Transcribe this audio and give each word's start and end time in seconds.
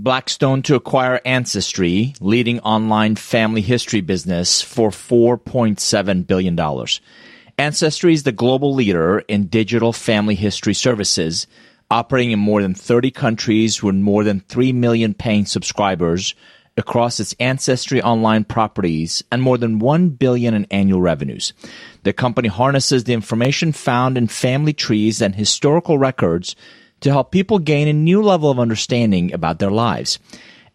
Blackstone 0.00 0.62
to 0.62 0.76
acquire 0.76 1.20
Ancestry, 1.24 2.14
leading 2.20 2.60
online 2.60 3.16
family 3.16 3.62
history 3.62 4.00
business, 4.00 4.62
for 4.62 4.90
$4.7 4.90 6.24
billion. 6.24 6.56
Ancestry 7.58 8.14
is 8.14 8.22
the 8.22 8.30
global 8.30 8.72
leader 8.72 9.18
in 9.26 9.48
digital 9.48 9.92
family 9.92 10.36
history 10.36 10.74
services, 10.74 11.48
operating 11.90 12.30
in 12.30 12.38
more 12.38 12.62
than 12.62 12.74
30 12.74 13.10
countries 13.10 13.82
with 13.82 13.96
more 13.96 14.22
than 14.22 14.38
3 14.38 14.72
million 14.72 15.14
paying 15.14 15.46
subscribers 15.46 16.36
across 16.76 17.18
its 17.18 17.34
Ancestry 17.40 18.00
online 18.00 18.44
properties 18.44 19.24
and 19.32 19.42
more 19.42 19.58
than 19.58 19.80
1 19.80 20.10
billion 20.10 20.54
in 20.54 20.64
annual 20.70 21.00
revenues. 21.00 21.52
The 22.04 22.12
company 22.12 22.48
harnesses 22.48 23.02
the 23.02 23.14
information 23.14 23.72
found 23.72 24.16
in 24.16 24.28
family 24.28 24.74
trees 24.74 25.20
and 25.20 25.34
historical 25.34 25.98
records 25.98 26.54
to 27.00 27.10
help 27.10 27.30
people 27.30 27.58
gain 27.58 27.88
a 27.88 27.92
new 27.92 28.22
level 28.22 28.50
of 28.50 28.58
understanding 28.58 29.32
about 29.32 29.58
their 29.58 29.70
lives. 29.70 30.18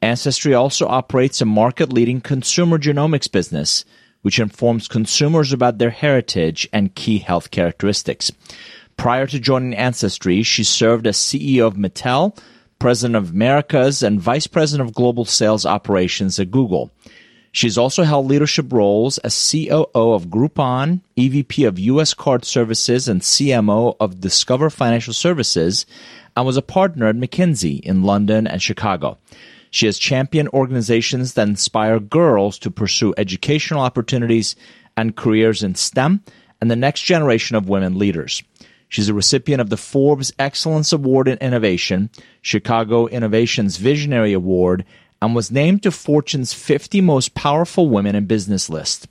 Ancestry 0.02 0.54
also 0.54 0.88
operates 0.88 1.41
a 1.41 1.46
market 1.46 1.91
leading 1.91 2.22
consumer 2.22 2.77
genomics 2.77 3.32
business, 3.32 3.86
which 4.22 4.40
informs 4.40 4.88
consumers 4.88 5.54
about 5.54 5.77
their 5.77 5.90
heritage 5.90 6.68
and 6.73 6.96
key 6.96 7.20
health 7.20 7.52
characteristics. 7.52 8.32
Prior 8.98 9.27
to 9.27 9.40
joining 9.40 9.76
Ancestry, 9.76 10.44
she 10.44 10.63
served 10.63 11.08
as 11.08 11.18
CEO 11.18 11.68
of 11.68 11.76
Mattel, 11.76 12.38
President 12.80 13.16
of 13.16 13.32
Americas, 13.32 14.04
and 14.04 14.20
Vice 14.20 14.48
President 14.48 14.88
of 14.88 14.96
Global 14.96 15.26
Sales 15.26 15.66
Operations 15.66 16.40
at 16.40 16.52
Google. 16.52 16.91
She's 17.55 17.77
also 17.77 18.02
held 18.02 18.25
leadership 18.25 18.73
roles 18.73 19.20
as 19.20 19.52
COO 19.52 19.88
of 19.93 20.25
Groupon, 20.25 21.02
EVP 21.16 21.67
of 21.67 21.77
U.S. 21.77 22.16
Card 22.16 22.45
Services, 22.45 23.07
and 23.07 23.21
CMO 23.21 23.95
of 23.99 24.20
Discover 24.20 24.71
Financial 24.71 25.13
Services, 25.13 25.85
and 26.35 26.48
was 26.48 26.57
a 26.57 26.63
partner 26.63 27.05
at 27.05 27.16
McKinsey 27.16 27.79
in 27.81 28.02
London 28.02 28.48
and 28.48 28.59
Chicago. 28.59 29.20
She 29.70 29.85
has 29.85 29.99
championed 29.99 30.49
organizations 30.49 31.35
that 31.35 31.48
inspire 31.48 31.99
girls 31.99 32.57
to 32.57 32.71
pursue 32.71 33.13
educational 33.18 33.82
opportunities 33.82 34.55
and 34.98 35.15
careers 35.15 35.62
in 35.62 35.76
STEM 35.76 36.23
and 36.60 36.71
the 36.71 36.76
next 36.76 37.01
generation 37.04 37.55
of 37.55 37.70
women 37.70 37.99
leaders. 37.99 38.41
She's 38.90 39.10
a 39.10 39.13
recipient 39.13 39.62
of 39.62 39.70
the 39.70 39.77
Forbes 39.77 40.34
Excellence 40.40 40.91
Award 40.91 41.27
in 41.27 41.38
Innovation, 41.38 42.10
Chicago 42.41 43.07
Innovation's 43.07 43.77
Visionary 43.77 44.34
Award, 44.34 44.85
and 45.24 45.34
was 45.34 45.49
named 45.49 45.82
to 45.82 45.90
Fortune's 45.90 46.52
50 46.52 46.99
Most 46.99 47.34
Powerful 47.34 47.88
Women 47.88 48.13
in 48.13 48.26
Business 48.26 48.70
list. 48.70 49.07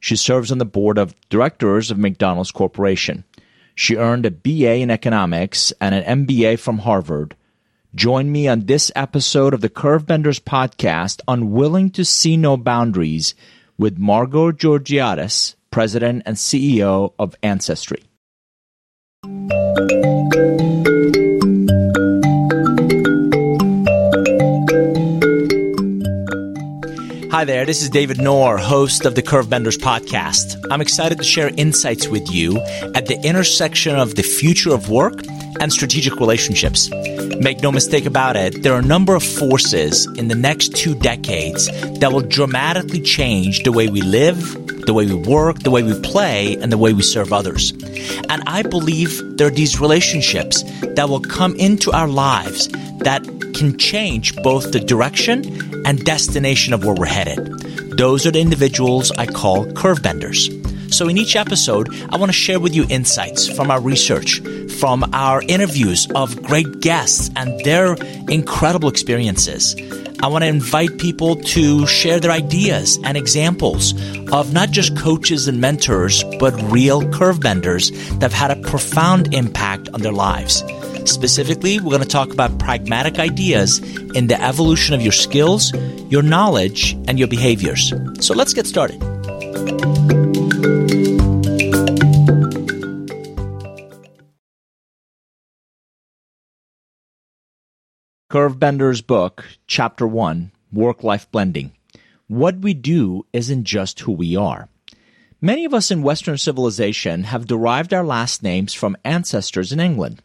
She 0.00 0.16
serves 0.16 0.50
on 0.50 0.58
the 0.58 0.64
board 0.64 0.98
of 0.98 1.14
directors 1.30 1.92
of 1.92 1.98
McDonald's 1.98 2.50
Corporation. 2.50 3.22
She 3.76 3.94
earned 3.94 4.26
a 4.26 4.32
BA 4.32 4.78
in 4.78 4.90
economics 4.90 5.72
and 5.80 5.94
an 5.94 6.26
MBA 6.26 6.58
from 6.58 6.78
Harvard. 6.78 7.36
Join 7.94 8.32
me 8.32 8.48
on 8.48 8.66
this 8.66 8.90
episode 8.96 9.54
of 9.54 9.60
the 9.60 9.68
Curvebenders 9.68 10.40
podcast, 10.40 11.20
Unwilling 11.28 11.90
to 11.90 12.04
See 12.04 12.36
No 12.36 12.56
Boundaries, 12.56 13.36
with 13.78 13.98
Margot 13.98 14.50
Georgiadis, 14.50 15.54
President 15.70 16.24
and 16.26 16.34
CEO 16.36 17.12
of 17.20 17.36
Ancestry. 17.40 18.02
Hi 27.32 27.46
there, 27.46 27.64
this 27.64 27.80
is 27.80 27.88
David 27.88 28.20
Nour, 28.20 28.58
host 28.58 29.06
of 29.06 29.14
the 29.14 29.22
Curvebenders 29.22 29.78
podcast. 29.78 30.62
I'm 30.70 30.82
excited 30.82 31.16
to 31.16 31.24
share 31.24 31.50
insights 31.56 32.06
with 32.06 32.30
you 32.30 32.60
at 32.94 33.06
the 33.06 33.18
intersection 33.24 33.96
of 33.96 34.16
the 34.16 34.22
future 34.22 34.74
of 34.74 34.90
work 34.90 35.14
and 35.60 35.72
strategic 35.72 36.18
relationships. 36.20 36.90
Make 37.40 37.62
no 37.62 37.72
mistake 37.72 38.06
about 38.06 38.36
it, 38.36 38.62
there 38.62 38.72
are 38.72 38.78
a 38.78 38.84
number 38.84 39.14
of 39.14 39.22
forces 39.22 40.06
in 40.16 40.28
the 40.28 40.34
next 40.34 40.74
two 40.76 40.94
decades 40.94 41.66
that 42.00 42.12
will 42.12 42.20
dramatically 42.20 43.00
change 43.00 43.62
the 43.62 43.72
way 43.72 43.88
we 43.88 44.00
live, 44.00 44.36
the 44.86 44.94
way 44.94 45.06
we 45.06 45.14
work, 45.14 45.60
the 45.60 45.70
way 45.70 45.82
we 45.82 45.98
play, 46.00 46.56
and 46.56 46.72
the 46.72 46.78
way 46.78 46.92
we 46.92 47.02
serve 47.02 47.32
others. 47.32 47.72
And 48.28 48.42
I 48.46 48.62
believe 48.62 49.36
there 49.36 49.46
are 49.46 49.50
these 49.50 49.80
relationships 49.80 50.62
that 50.80 51.08
will 51.08 51.20
come 51.20 51.54
into 51.56 51.92
our 51.92 52.08
lives 52.08 52.68
that 52.98 53.22
can 53.54 53.78
change 53.78 54.34
both 54.36 54.72
the 54.72 54.80
direction 54.80 55.86
and 55.86 56.04
destination 56.04 56.72
of 56.72 56.84
where 56.84 56.94
we're 56.94 57.06
headed. 57.06 57.38
Those 57.96 58.26
are 58.26 58.30
the 58.30 58.40
individuals 58.40 59.10
I 59.12 59.26
call 59.26 59.70
curve 59.72 60.02
benders. 60.02 60.48
So, 60.92 61.08
in 61.08 61.16
each 61.16 61.36
episode, 61.36 61.88
I 62.10 62.18
want 62.18 62.28
to 62.28 62.34
share 62.34 62.60
with 62.60 62.74
you 62.74 62.84
insights 62.90 63.48
from 63.48 63.70
our 63.70 63.80
research, 63.80 64.40
from 64.78 65.08
our 65.14 65.40
interviews 65.48 66.06
of 66.14 66.42
great 66.42 66.80
guests 66.80 67.30
and 67.34 67.58
their 67.60 67.94
incredible 68.28 68.90
experiences. 68.90 69.74
I 70.22 70.26
want 70.26 70.44
to 70.44 70.48
invite 70.48 70.98
people 70.98 71.36
to 71.36 71.86
share 71.86 72.20
their 72.20 72.30
ideas 72.30 72.98
and 73.04 73.16
examples 73.16 73.94
of 74.32 74.52
not 74.52 74.70
just 74.70 74.94
coaches 74.96 75.48
and 75.48 75.62
mentors, 75.62 76.24
but 76.38 76.52
real 76.70 77.10
curve 77.10 77.40
benders 77.40 77.90
that 78.18 78.30
have 78.30 78.32
had 78.34 78.50
a 78.50 78.60
profound 78.68 79.32
impact 79.34 79.88
on 79.94 80.02
their 80.02 80.12
lives. 80.12 80.62
Specifically, 81.06 81.80
we're 81.80 81.90
going 81.90 82.02
to 82.02 82.08
talk 82.08 82.32
about 82.32 82.58
pragmatic 82.58 83.18
ideas 83.18 83.78
in 84.14 84.26
the 84.26 84.40
evolution 84.40 84.94
of 84.94 85.00
your 85.00 85.12
skills, 85.12 85.72
your 86.10 86.22
knowledge, 86.22 86.92
and 87.08 87.18
your 87.18 87.28
behaviors. 87.28 87.94
So 88.20 88.34
let's 88.34 88.52
get 88.52 88.66
started. 88.66 89.02
Curvebender's 98.32 99.02
book, 99.02 99.44
Chapter 99.66 100.06
1 100.06 100.52
Work 100.72 101.04
Life 101.04 101.30
Blending. 101.30 101.72
What 102.28 102.60
we 102.60 102.72
do 102.72 103.26
isn't 103.34 103.64
just 103.64 104.00
who 104.00 104.12
we 104.12 104.36
are. 104.36 104.70
Many 105.42 105.66
of 105.66 105.74
us 105.74 105.90
in 105.90 106.02
Western 106.02 106.38
civilization 106.38 107.24
have 107.24 107.46
derived 107.46 107.92
our 107.92 108.02
last 108.02 108.42
names 108.42 108.72
from 108.72 108.96
ancestors 109.04 109.70
in 109.70 109.80
England. 109.80 110.22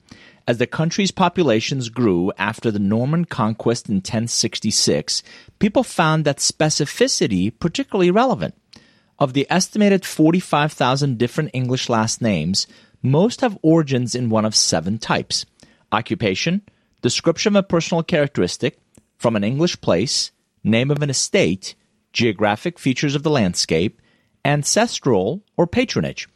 As 0.48 0.58
the 0.58 0.66
country's 0.66 1.12
populations 1.12 1.90
grew 1.90 2.32
after 2.38 2.72
the 2.72 2.80
Norman 2.80 3.26
conquest 3.26 3.90
in 3.90 3.96
1066, 3.96 5.22
people 5.60 5.84
found 5.84 6.24
that 6.24 6.38
specificity 6.38 7.52
particularly 7.60 8.10
relevant. 8.10 8.56
Of 9.20 9.34
the 9.34 9.46
estimated 9.50 10.06
45,000 10.06 11.18
different 11.18 11.50
English 11.52 11.90
last 11.90 12.22
names, 12.22 12.68
most 13.04 13.42
have 13.42 13.60
origins 13.62 14.16
in 14.16 14.30
one 14.30 14.46
of 14.46 14.56
seven 14.56 14.98
types 14.98 15.46
occupation, 15.92 16.62
description 17.02 17.56
of 17.56 17.60
a 17.60 17.68
personal 17.68 18.04
characteristic, 18.04 18.80
from 19.18 19.36
an 19.36 19.44
English 19.44 19.82
place, 19.82 20.32
name 20.64 20.92
of 20.92 21.02
an 21.02 21.10
estate, 21.10 21.76
geographic 22.14 22.80
features 22.80 23.16
of 23.16 23.24
the 23.24 23.30
landscape, 23.30 24.02
ancestral, 24.46 25.42
or 25.56 25.68
patronage. 25.68 26.28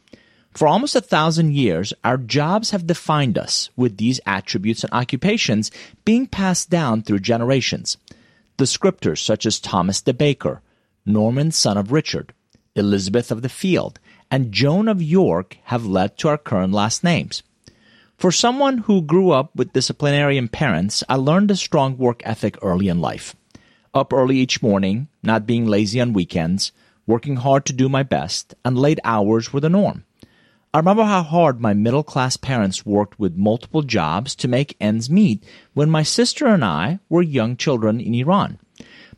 For 0.52 0.68
almost 0.68 0.94
a 0.94 1.00
thousand 1.00 1.54
years, 1.54 1.94
our 2.04 2.18
jobs 2.18 2.70
have 2.70 2.86
defined 2.86 3.38
us, 3.38 3.70
with 3.74 3.96
these 3.96 4.20
attributes 4.26 4.84
and 4.84 4.92
occupations 4.92 5.70
being 6.04 6.26
passed 6.26 6.68
down 6.68 7.02
through 7.02 7.20
generations. 7.20 7.96
Descriptors 8.58 9.18
such 9.18 9.46
as 9.46 9.58
Thomas 9.58 10.02
de 10.02 10.12
Baker, 10.12 10.60
Norman 11.06 11.52
son 11.52 11.78
of 11.78 11.90
Richard, 11.90 12.34
Elizabeth 12.76 13.30
of 13.32 13.42
the 13.42 13.48
Field, 13.48 13.98
and 14.30 14.52
Joan 14.52 14.88
of 14.88 15.02
York 15.02 15.56
have 15.64 15.86
led 15.86 16.18
to 16.18 16.28
our 16.28 16.38
current 16.38 16.72
last 16.72 17.02
names. 17.02 17.42
For 18.22 18.30
someone 18.30 18.78
who 18.78 19.02
grew 19.02 19.32
up 19.32 19.50
with 19.56 19.72
disciplinarian 19.72 20.46
parents, 20.46 21.02
I 21.08 21.16
learned 21.16 21.50
a 21.50 21.56
strong 21.56 21.98
work 21.98 22.22
ethic 22.24 22.56
early 22.62 22.86
in 22.86 23.00
life. 23.00 23.34
Up 23.92 24.12
early 24.12 24.36
each 24.36 24.62
morning, 24.62 25.08
not 25.24 25.44
being 25.44 25.66
lazy 25.66 26.00
on 26.00 26.12
weekends, 26.12 26.70
working 27.04 27.34
hard 27.34 27.64
to 27.64 27.72
do 27.72 27.88
my 27.88 28.04
best, 28.04 28.54
and 28.64 28.78
late 28.78 29.00
hours 29.02 29.52
were 29.52 29.58
the 29.58 29.68
norm. 29.68 30.04
I 30.72 30.78
remember 30.78 31.02
how 31.02 31.24
hard 31.24 31.60
my 31.60 31.74
middle 31.74 32.04
class 32.04 32.36
parents 32.36 32.86
worked 32.86 33.18
with 33.18 33.34
multiple 33.34 33.82
jobs 33.82 34.36
to 34.36 34.46
make 34.46 34.76
ends 34.80 35.10
meet 35.10 35.42
when 35.74 35.90
my 35.90 36.04
sister 36.04 36.46
and 36.46 36.64
I 36.64 37.00
were 37.08 37.22
young 37.22 37.56
children 37.56 37.98
in 37.98 38.14
Iran. 38.14 38.60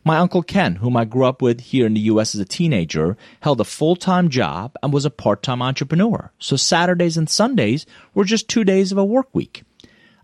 My 0.07 0.17
Uncle 0.17 0.43
Ken, 0.43 0.75
whom 0.75 0.95
I 0.95 1.03
grew 1.03 1.25
up 1.25 1.41
with 1.41 1.59
here 1.59 1.87
in 1.87 1.95
the 1.95 2.01
U.S. 2.01 2.35
as 2.35 2.41
a 2.41 2.45
teenager, 2.45 3.17
held 3.39 3.59
a 3.59 3.63
full 3.63 3.95
time 3.95 4.29
job 4.29 4.75
and 4.83 4.93
was 4.93 5.03
a 5.03 5.09
part 5.09 5.41
time 5.41 5.63
entrepreneur. 5.63 6.31
So 6.37 6.55
Saturdays 6.55 7.17
and 7.17 7.27
Sundays 7.27 7.87
were 8.13 8.23
just 8.23 8.47
two 8.47 8.63
days 8.63 8.91
of 8.91 8.99
a 8.99 9.03
work 9.03 9.33
week. 9.33 9.63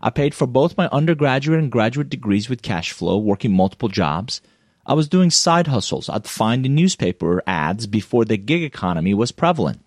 I 0.00 0.10
paid 0.10 0.36
for 0.36 0.46
both 0.46 0.76
my 0.76 0.88
undergraduate 0.92 1.58
and 1.58 1.70
graduate 1.70 2.08
degrees 2.08 2.48
with 2.48 2.62
cash 2.62 2.92
flow, 2.92 3.18
working 3.18 3.52
multiple 3.52 3.88
jobs. 3.88 4.40
I 4.86 4.94
was 4.94 5.08
doing 5.08 5.30
side 5.30 5.66
hustles 5.66 6.08
I'd 6.08 6.28
find 6.28 6.64
in 6.64 6.76
newspaper 6.76 7.42
ads 7.44 7.88
before 7.88 8.24
the 8.24 8.36
gig 8.36 8.62
economy 8.62 9.14
was 9.14 9.32
prevalent. 9.32 9.80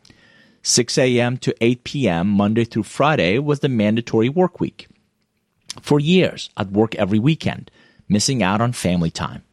6 0.62 0.98
a.m. 0.98 1.38
to 1.38 1.56
8 1.62 1.86
p.m. 1.86 2.28
Monday 2.28 2.66
through 2.66 2.84
Friday 2.84 3.40
was 3.40 3.62
the 3.62 3.70
mandatory 3.70 4.28
work 4.28 4.60
week. 4.60 4.90
For 5.80 6.02
years, 6.02 6.50
I'd 6.58 6.72
work 6.72 6.96
every 6.96 7.20
weekend, 7.20 7.72
missing 8.10 8.44
out 8.44 8.60
on 8.60 8.74
family 8.74 9.12
time. 9.12 9.44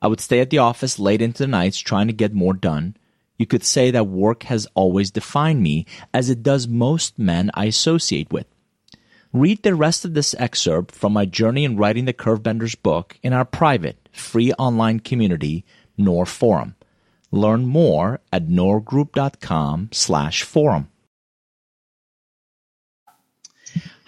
I 0.00 0.08
would 0.08 0.20
stay 0.20 0.40
at 0.40 0.50
the 0.50 0.58
office 0.58 0.98
late 0.98 1.22
into 1.22 1.42
the 1.42 1.48
nights 1.48 1.78
trying 1.78 2.06
to 2.06 2.12
get 2.12 2.32
more 2.32 2.54
done. 2.54 2.96
You 3.38 3.46
could 3.46 3.64
say 3.64 3.90
that 3.90 4.06
work 4.06 4.44
has 4.44 4.66
always 4.74 5.10
defined 5.10 5.62
me, 5.62 5.86
as 6.12 6.30
it 6.30 6.42
does 6.42 6.68
most 6.68 7.18
men 7.18 7.50
I 7.54 7.66
associate 7.66 8.32
with. 8.32 8.46
Read 9.32 9.62
the 9.62 9.74
rest 9.74 10.04
of 10.04 10.14
this 10.14 10.34
excerpt 10.38 10.94
from 10.94 11.12
my 11.12 11.26
journey 11.26 11.64
in 11.64 11.76
writing 11.76 12.06
the 12.06 12.14
Curvebenders 12.14 12.80
book 12.82 13.18
in 13.22 13.32
our 13.32 13.44
private, 13.44 14.08
free 14.10 14.52
online 14.54 15.00
community, 15.00 15.64
Nour 15.98 16.24
Forum. 16.24 16.74
Learn 17.30 17.66
more 17.66 18.20
at 18.32 18.46
nourgroup.com 18.46 19.90
slash 19.92 20.42
forum. 20.42 20.88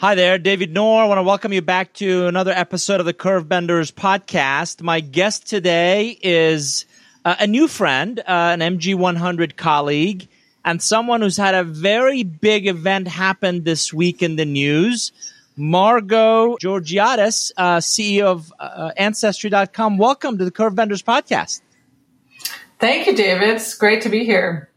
Hi 0.00 0.14
there, 0.14 0.38
David 0.38 0.72
Nour. 0.72 1.02
I 1.02 1.06
want 1.06 1.18
to 1.18 1.24
welcome 1.24 1.52
you 1.52 1.60
back 1.60 1.92
to 1.94 2.28
another 2.28 2.52
episode 2.52 3.00
of 3.00 3.06
the 3.06 3.12
Curvebenders 3.12 3.92
podcast. 3.92 4.80
My 4.80 5.00
guest 5.00 5.48
today 5.48 6.16
is 6.22 6.86
uh, 7.24 7.34
a 7.40 7.48
new 7.48 7.66
friend, 7.66 8.20
uh, 8.20 8.22
an 8.28 8.60
MG100 8.60 9.56
colleague, 9.56 10.28
and 10.64 10.80
someone 10.80 11.20
who's 11.20 11.36
had 11.36 11.56
a 11.56 11.64
very 11.64 12.22
big 12.22 12.68
event 12.68 13.08
happen 13.08 13.64
this 13.64 13.92
week 13.92 14.22
in 14.22 14.36
the 14.36 14.44
news. 14.44 15.10
Margot 15.56 16.56
Georgiadis, 16.58 17.50
uh, 17.56 17.78
CEO 17.78 18.22
of 18.22 18.52
uh, 18.60 18.92
Ancestry.com. 18.96 19.98
Welcome 19.98 20.38
to 20.38 20.44
the 20.44 20.52
Curvebenders 20.52 21.02
podcast. 21.02 21.60
Thank 22.78 23.08
you, 23.08 23.16
David. 23.16 23.48
It's 23.48 23.74
great 23.74 24.02
to 24.02 24.08
be 24.08 24.24
here. 24.24 24.70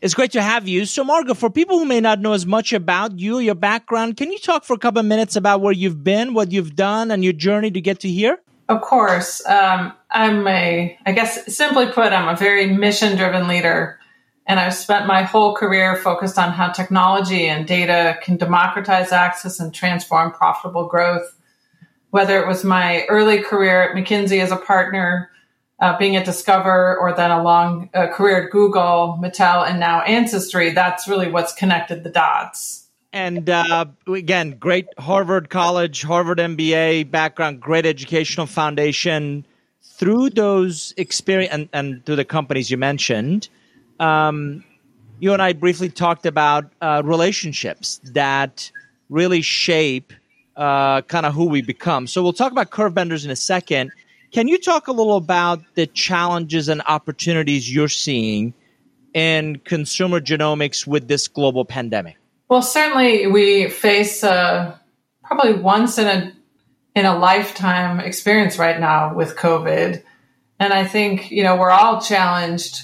It's 0.00 0.14
great 0.14 0.32
to 0.32 0.42
have 0.42 0.68
you. 0.68 0.84
So, 0.84 1.04
Margot, 1.04 1.34
for 1.34 1.48
people 1.48 1.78
who 1.78 1.84
may 1.84 2.00
not 2.00 2.20
know 2.20 2.34
as 2.34 2.44
much 2.44 2.72
about 2.72 3.18
you, 3.18 3.38
your 3.38 3.54
background, 3.54 4.16
can 4.16 4.30
you 4.30 4.38
talk 4.38 4.64
for 4.64 4.74
a 4.74 4.78
couple 4.78 5.00
of 5.00 5.06
minutes 5.06 5.36
about 5.36 5.62
where 5.62 5.72
you've 5.72 6.04
been, 6.04 6.34
what 6.34 6.52
you've 6.52 6.76
done, 6.76 7.10
and 7.10 7.24
your 7.24 7.32
journey 7.32 7.70
to 7.70 7.80
get 7.80 8.00
to 8.00 8.08
here? 8.08 8.38
Of 8.68 8.82
course. 8.82 9.44
Um, 9.46 9.92
I'm 10.10 10.46
a, 10.46 10.98
I 11.06 11.12
guess, 11.12 11.54
simply 11.54 11.86
put, 11.86 12.12
I'm 12.12 12.28
a 12.28 12.36
very 12.36 12.66
mission 12.66 13.16
driven 13.16 13.48
leader. 13.48 13.98
And 14.46 14.60
I've 14.60 14.74
spent 14.74 15.06
my 15.06 15.22
whole 15.22 15.54
career 15.56 15.96
focused 15.96 16.38
on 16.38 16.52
how 16.52 16.70
technology 16.70 17.46
and 17.46 17.66
data 17.66 18.16
can 18.22 18.36
democratize 18.36 19.12
access 19.12 19.58
and 19.58 19.74
transform 19.74 20.32
profitable 20.32 20.86
growth. 20.86 21.34
Whether 22.10 22.40
it 22.40 22.46
was 22.46 22.64
my 22.64 23.04
early 23.06 23.40
career 23.40 23.82
at 23.82 23.96
McKinsey 23.96 24.40
as 24.40 24.52
a 24.52 24.56
partner, 24.56 25.30
uh, 25.78 25.96
being 25.98 26.16
at 26.16 26.24
Discover 26.24 26.96
or 26.98 27.12
then 27.14 27.30
a 27.30 27.42
long 27.42 27.90
uh, 27.94 28.06
career 28.08 28.44
at 28.44 28.50
Google, 28.50 29.18
Mattel, 29.20 29.68
and 29.68 29.78
now 29.78 30.00
Ancestry, 30.02 30.70
that's 30.70 31.06
really 31.06 31.30
what's 31.30 31.52
connected 31.52 32.02
the 32.02 32.10
dots. 32.10 32.88
And 33.12 33.48
uh, 33.48 33.86
again, 34.08 34.56
great 34.58 34.86
Harvard 34.98 35.48
College, 35.48 36.02
Harvard 36.02 36.38
MBA 36.38 37.10
background, 37.10 37.60
great 37.60 37.86
educational 37.86 38.46
foundation. 38.46 39.46
Through 39.82 40.30
those 40.30 40.92
experience 40.98 41.52
and, 41.52 41.68
and 41.72 42.04
through 42.04 42.16
the 42.16 42.24
companies 42.24 42.70
you 42.70 42.76
mentioned, 42.76 43.48
um, 43.98 44.62
you 45.18 45.32
and 45.32 45.40
I 45.40 45.54
briefly 45.54 45.88
talked 45.88 46.26
about 46.26 46.70
uh, 46.82 47.00
relationships 47.04 48.00
that 48.04 48.70
really 49.08 49.40
shape 49.40 50.12
uh, 50.56 51.02
kind 51.02 51.24
of 51.24 51.34
who 51.34 51.46
we 51.46 51.62
become. 51.62 52.06
So 52.06 52.22
we'll 52.22 52.32
talk 52.32 52.52
about 52.52 52.70
curve 52.70 52.92
benders 52.94 53.24
in 53.24 53.30
a 53.30 53.36
second. 53.36 53.92
Can 54.32 54.48
you 54.48 54.58
talk 54.58 54.88
a 54.88 54.92
little 54.92 55.16
about 55.16 55.60
the 55.74 55.86
challenges 55.86 56.68
and 56.68 56.82
opportunities 56.86 57.72
you're 57.72 57.88
seeing 57.88 58.54
in 59.14 59.56
consumer 59.60 60.20
genomics 60.20 60.86
with 60.86 61.08
this 61.08 61.28
global 61.28 61.64
pandemic? 61.64 62.16
Well, 62.48 62.62
certainly 62.62 63.26
we 63.26 63.68
face 63.68 64.22
uh, 64.22 64.76
probably 65.24 65.54
once 65.54 65.98
in 65.98 66.06
a 66.06 66.32
in 66.94 67.04
a 67.04 67.18
lifetime 67.18 68.00
experience 68.00 68.58
right 68.58 68.80
now 68.80 69.14
with 69.14 69.36
COVID, 69.36 70.02
and 70.58 70.72
I 70.72 70.84
think 70.86 71.30
you 71.30 71.42
know 71.42 71.56
we're 71.56 71.70
all 71.70 72.00
challenged 72.00 72.82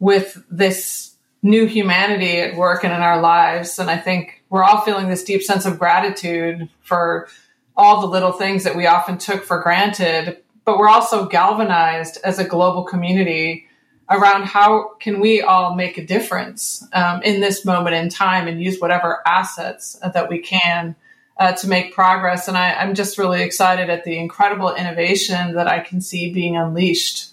with 0.00 0.42
this 0.50 1.14
new 1.42 1.66
humanity 1.66 2.40
at 2.40 2.56
work 2.56 2.84
and 2.84 2.92
in 2.92 3.00
our 3.00 3.20
lives, 3.20 3.78
and 3.78 3.90
I 3.90 3.98
think 3.98 4.42
we're 4.48 4.64
all 4.64 4.80
feeling 4.80 5.08
this 5.08 5.24
deep 5.24 5.42
sense 5.42 5.66
of 5.66 5.78
gratitude 5.78 6.68
for 6.80 7.28
all 7.76 8.00
the 8.00 8.06
little 8.06 8.32
things 8.32 8.64
that 8.64 8.76
we 8.76 8.86
often 8.86 9.18
took 9.18 9.44
for 9.44 9.60
granted 9.60 10.38
but 10.64 10.78
we're 10.78 10.88
also 10.88 11.26
galvanized 11.26 12.18
as 12.24 12.38
a 12.38 12.44
global 12.44 12.84
community 12.84 13.66
around 14.10 14.44
how 14.44 14.94
can 15.00 15.20
we 15.20 15.40
all 15.40 15.74
make 15.74 15.96
a 15.96 16.04
difference 16.04 16.86
um, 16.92 17.22
in 17.22 17.40
this 17.40 17.64
moment 17.64 17.96
in 17.96 18.08
time 18.08 18.46
and 18.46 18.62
use 18.62 18.78
whatever 18.78 19.22
assets 19.26 19.98
that 20.12 20.28
we 20.28 20.38
can 20.38 20.94
uh, 21.38 21.52
to 21.52 21.68
make 21.68 21.94
progress. 21.94 22.48
And 22.48 22.56
I, 22.56 22.82
am 22.82 22.94
just 22.94 23.18
really 23.18 23.42
excited 23.42 23.90
at 23.90 24.04
the 24.04 24.18
incredible 24.18 24.74
innovation 24.74 25.54
that 25.54 25.66
I 25.66 25.80
can 25.80 26.00
see 26.00 26.32
being 26.32 26.56
unleashed 26.56 27.32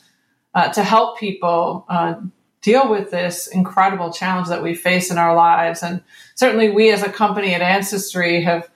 uh, 0.53 0.69
to 0.69 0.83
help 0.83 1.19
people 1.19 1.85
uh, 1.87 2.15
deal 2.61 2.89
with 2.89 3.11
this 3.11 3.47
incredible 3.47 4.11
challenge 4.11 4.47
that 4.47 4.63
we 4.63 4.73
face 4.73 5.11
in 5.11 5.17
our 5.17 5.35
lives. 5.35 5.83
And 5.83 6.01
certainly, 6.35 6.69
we 6.69 6.91
as 6.91 7.03
a 7.03 7.11
company 7.11 7.53
at 7.53 7.61
Ancestry 7.61 8.41
have 8.43 8.69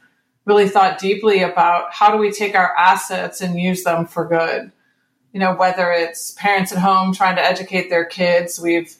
really 0.46 0.70
thought 0.70 1.00
deeply 1.00 1.42
about 1.42 1.94
how 1.94 2.12
do 2.12 2.18
we 2.18 2.32
take 2.32 2.56
our 2.56 2.76
assets 2.78 3.42
and 3.42 3.60
use 3.60 3.84
them 3.84 4.06
for 4.06 4.28
good. 4.28 4.72
You 5.34 5.40
know, 5.40 5.54
whether 5.56 5.92
it's 5.92 6.32
parents 6.32 6.72
at 6.72 6.78
home 6.78 7.14
trying 7.14 7.36
to 7.36 7.44
educate 7.44 7.90
their 7.90 8.06
kids, 8.06 8.60
we've 8.60 8.96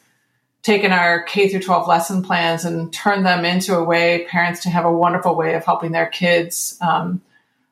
taken 0.64 0.92
our 0.92 1.22
K 1.24 1.48
through 1.48 1.62
12 1.62 1.88
lesson 1.88 2.24
plans 2.24 2.66
and 2.66 2.92
turned 2.92 3.26
them 3.26 3.46
into 3.46 3.78
a 3.78 3.84
way 3.84 4.26
parents 4.26 4.64
to 4.64 4.70
have 4.70 4.84
a 4.84 4.92
wonderful 4.92 5.36
way 5.36 5.54
of 5.54 5.64
helping 5.64 5.92
their 5.92 6.08
kids 6.08 6.78
um, 6.82 7.22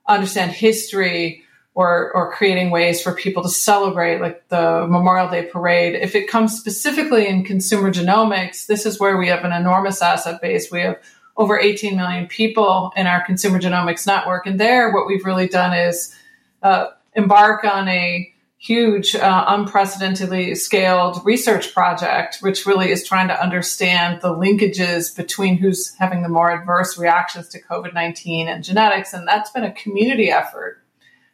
understand 0.07 0.51
history 0.51 1.43
or 1.75 2.11
or 2.13 2.31
creating 2.31 2.69
ways 2.69 3.01
for 3.01 3.13
people 3.13 3.41
to 3.41 3.49
celebrate 3.49 4.21
like 4.21 4.47
the 4.49 4.85
Memorial 4.87 5.29
Day 5.29 5.43
parade. 5.51 5.95
If 5.95 6.13
it 6.13 6.29
comes 6.29 6.57
specifically 6.57 7.27
in 7.27 7.43
consumer 7.43 7.91
genomics, 7.91 8.67
this 8.67 8.85
is 8.85 8.99
where 8.99 9.17
we 9.17 9.29
have 9.29 9.43
an 9.43 9.51
enormous 9.51 10.01
asset 10.01 10.39
base. 10.39 10.71
We 10.71 10.81
have 10.81 10.99
over 11.35 11.59
18 11.59 11.95
million 11.95 12.27
people 12.27 12.91
in 12.95 13.07
our 13.07 13.23
consumer 13.25 13.59
genomics 13.59 14.05
network. 14.05 14.45
And 14.45 14.59
there, 14.59 14.91
what 14.91 15.07
we've 15.07 15.25
really 15.25 15.47
done 15.47 15.73
is 15.75 16.15
uh, 16.61 16.87
embark 17.15 17.63
on 17.63 17.87
a 17.87 18.33
huge, 18.63 19.13
uh, 19.15 19.45
unprecedentedly 19.47 20.55
scaled 20.55 21.19
research 21.25 21.73
project, 21.73 22.37
which 22.39 22.65
really 22.65 22.91
is 22.91 23.05
trying 23.05 23.27
to 23.27 23.43
understand 23.43 24.21
the 24.21 24.33
linkages 24.33 25.13
between 25.13 25.57
who's 25.57 25.93
having 25.95 26.21
the 26.21 26.29
more 26.29 26.49
adverse 26.49 26.97
reactions 26.97 27.49
to 27.49 27.61
COVID 27.61 27.93
19 27.93 28.47
and 28.47 28.63
genetics. 28.63 29.11
And 29.13 29.27
that's 29.27 29.51
been 29.51 29.65
a 29.65 29.73
community 29.73 30.31
effort. 30.31 30.81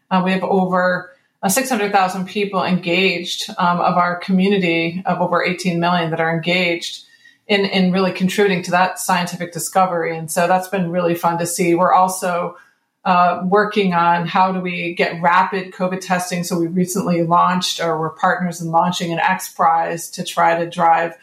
Uh, 0.10 0.24
we 0.26 0.32
have 0.32 0.44
over 0.44 1.12
uh, 1.44 1.50
600,000 1.50 2.26
people 2.26 2.64
engaged 2.64 3.50
um, 3.60 3.80
of 3.80 3.96
our 3.96 4.18
community 4.18 5.04
of 5.06 5.22
over 5.22 5.44
18 5.44 5.80
million 5.80 6.10
that 6.10 6.20
are 6.20 6.34
engaged 6.34 7.06
in, 7.50 7.66
in 7.66 7.92
really 7.92 8.12
contributing 8.12 8.62
to 8.64 8.72
that 8.72 9.00
scientific 9.00 9.52
discovery. 9.52 10.16
And 10.16 10.32
so 10.32 10.48
that's 10.48 10.68
been 10.68 10.92
really 10.92 11.16
fun 11.16 11.40
to 11.40 11.48
see. 11.48 11.74
We're 11.74 11.92
also 11.92 12.56
uh, 13.04 13.42
working 13.44 13.94
on 13.96 14.28
how 14.28 14.52
do 14.52 14.62
we 14.62 14.94
get 14.94 15.20
rapid 15.20 15.74
COVID 15.74 16.00
testing. 16.00 16.44
So 16.44 16.60
we 16.60 16.68
recently 16.68 17.24
launched, 17.24 17.82
or 17.82 18.00
we're 18.00 18.12
partners 18.12 18.62
in 18.62 18.70
launching 18.70 19.12
an 19.12 19.20
X 19.20 19.50
Prize 19.50 20.12
to 20.12 20.24
try 20.24 20.64
to 20.64 20.70
drive 20.70 21.16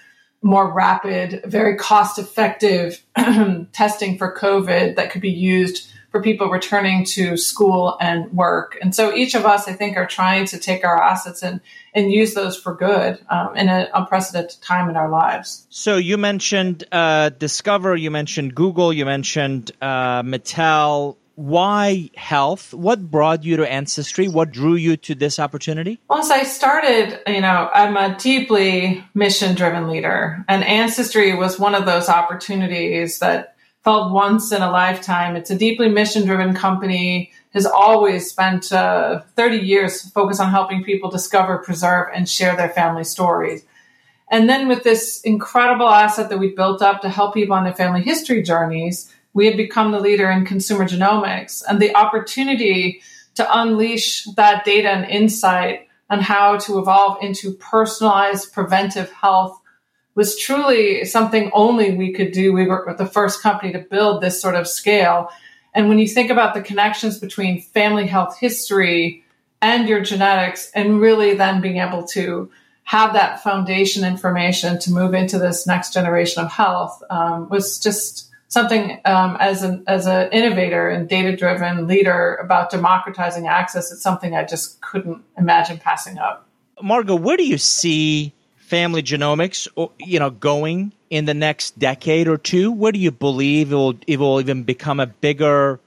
more 0.43 0.73
rapid, 0.73 1.43
very 1.45 1.77
cost 1.77 2.19
effective 2.19 3.05
testing 3.73 4.19
for 4.19 4.37
COVID 4.37 4.97
that 4.97 5.13
could 5.13 5.23
be 5.23 5.31
used 5.31 5.91
for 6.17 6.23
people 6.23 6.49
returning 6.49 7.05
to 7.05 7.37
school 7.37 7.95
and 8.01 8.33
work. 8.33 8.79
And 8.81 8.95
so 8.95 9.15
each 9.15 9.35
of 9.35 9.45
us, 9.45 9.69
I 9.69 9.75
think, 9.75 9.99
are 9.99 10.07
trying 10.07 10.47
to 10.47 10.59
take 10.59 10.83
our 10.83 11.03
assets 11.03 11.43
and, 11.43 11.61
and 11.93 12.11
use 12.11 12.33
those 12.33 12.57
for 12.57 12.75
good 12.75 13.19
um, 13.29 13.55
in 13.55 13.69
an 13.69 13.89
unprecedented 13.93 14.63
time 14.63 14.89
in 14.89 14.97
our 14.97 15.11
lives. 15.11 15.67
So 15.69 15.99
you 15.99 16.17
mentioned 16.17 16.85
uh, 16.91 17.29
Discover, 17.29 17.97
you 17.97 18.11
mentioned 18.11 18.55
Google, 18.55 18.95
you 18.95 19.05
mentioned 19.05 19.73
uh, 19.83 20.23
Mattel. 20.23 21.17
Why 21.35 22.09
health? 22.17 22.73
What 22.73 23.11
brought 23.11 23.45
you 23.45 23.59
to 23.59 23.71
Ancestry? 23.71 24.27
What 24.27 24.53
drew 24.53 24.75
you 24.75 24.97
to 24.97 25.15
this 25.15 25.39
opportunity? 25.39 26.01
Once 26.09 26.31
I 26.31 26.45
started, 26.45 27.21
you 27.27 27.43
know, 27.43 27.69
I'm 27.75 27.95
a 27.99 28.17
deeply 28.19 29.05
mission 29.13 29.55
driven 29.55 29.87
leader, 29.87 30.43
and 30.49 30.65
Ancestry 30.65 31.35
was 31.37 31.59
one 31.59 31.75
of 31.75 31.85
those 31.85 32.09
opportunities 32.09 33.19
that 33.19 33.56
felt 33.87 34.11
once 34.11 34.51
in 34.51 34.63
a 34.63 34.71
lifetime. 34.71 35.37
It's 35.37 35.53
a 35.53 35.57
deeply 35.57 35.89
mission 35.89 36.27
driven 36.27 36.57
company, 36.57 37.31
has 37.55 37.67
always 37.67 38.29
spent 38.29 38.73
uh, 38.73 39.21
30 39.37 39.59
years 39.59 40.11
focused 40.11 40.41
on 40.41 40.51
helping 40.51 40.83
people 40.83 41.09
discover, 41.09 41.59
preserve, 41.59 42.09
and 42.13 42.29
share 42.29 42.57
their 42.57 42.71
family 42.71 43.05
stories. 43.05 43.65
And 44.29 44.49
then 44.49 44.67
with 44.67 44.83
this 44.83 45.21
incredible 45.21 45.89
asset 45.89 46.31
that 46.31 46.39
we 46.39 46.49
built 46.53 46.83
up 46.83 47.01
to 47.03 47.09
help 47.09 47.35
people 47.35 47.55
on 47.55 47.63
their 47.63 47.75
family 47.75 48.03
history 48.03 48.43
journeys, 48.43 49.15
we 49.35 49.47
had 49.47 49.57
become 49.57 49.93
the 49.93 50.01
leader 50.01 50.29
in 50.33 50.45
consumer 50.45 50.85
genomics 50.85 51.63
and 51.69 51.81
the 51.81 51.95
opportunity 51.95 53.03
to 53.37 53.47
unleash 53.57 54.25
that 54.35 54.65
data 54.65 54.91
and 54.91 55.09
insight 55.09 55.87
on 56.11 56.19
how 56.19 56.57
to 56.57 56.81
evolve 56.81 57.23
into 57.23 57.53
personalized 57.53 58.53
preventive 58.53 59.13
health 59.13 59.61
was 60.17 60.37
truly 60.37 61.05
something 61.05 61.51
only 61.53 61.95
we 61.95 62.13
could 62.13 62.33
do. 62.33 62.53
We 62.53 62.67
were 62.67 62.95
the 62.99 63.07
first 63.07 63.43
company 63.43 63.73
to 63.73 63.79
build 63.79 64.23
this 64.23 64.41
sort 64.41 64.57
of 64.57 64.67
scale. 64.67 65.29
And 65.75 65.89
when 65.89 65.99
you 65.99 66.09
think 66.09 66.31
about 66.31 66.55
the 66.55 66.63
connections 66.63 67.19
between 67.19 67.61
family 67.61 68.07
health 68.07 68.39
history 68.39 69.23
and 69.61 69.89
your 69.89 70.01
genetics, 70.01 70.71
and 70.75 71.01
really 71.01 71.35
then 71.35 71.61
being 71.61 71.79
able 71.79 72.05
to 72.09 72.51
have 72.85 73.13
that 73.13 73.43
foundation 73.43 74.05
information 74.05 74.79
to 74.79 74.93
move 74.93 75.13
into 75.13 75.39
this 75.39 75.67
next 75.67 75.93
generation 75.93 76.43
of 76.43 76.51
health 76.51 77.03
um, 77.11 77.49
was 77.49 77.79
just 77.79 78.31
something 78.49 79.01
um, 79.05 79.37
as 79.41 79.63
an 79.63 79.83
as 79.87 80.07
an 80.07 80.31
innovator 80.31 80.89
and 80.89 81.09
data 81.09 81.37
driven 81.37 81.87
leader 81.87 82.37
about 82.37 82.71
democratizing 82.71 83.49
access. 83.49 83.91
It's 83.93 84.03
something 84.03 84.35
I 84.37 84.45
just 84.45 84.81
couldn't 84.81 85.23
imagine 85.37 85.79
passing 85.79 86.19
up. 86.19 86.47
Margot, 86.81 87.17
where 87.17 87.37
do 87.37 87.45
you 87.45 87.59
see 87.59 88.33
family 88.67 89.01
genomics, 89.01 89.69
you 90.01 90.19
know, 90.19 90.31
going 90.31 90.93
in 91.09 91.25
the 91.25 91.35
next 91.35 91.79
decade 91.79 92.27
or 92.27 92.37
two? 92.37 92.73
Where 92.73 92.91
do 92.91 92.99
you 92.99 93.13
believe 93.13 93.71
it 93.71 93.77
will, 93.77 93.95
it 94.07 94.19
will 94.19 94.41
even 94.41 94.65
become 94.65 94.99
a 94.99 95.07
bigger 95.07 95.79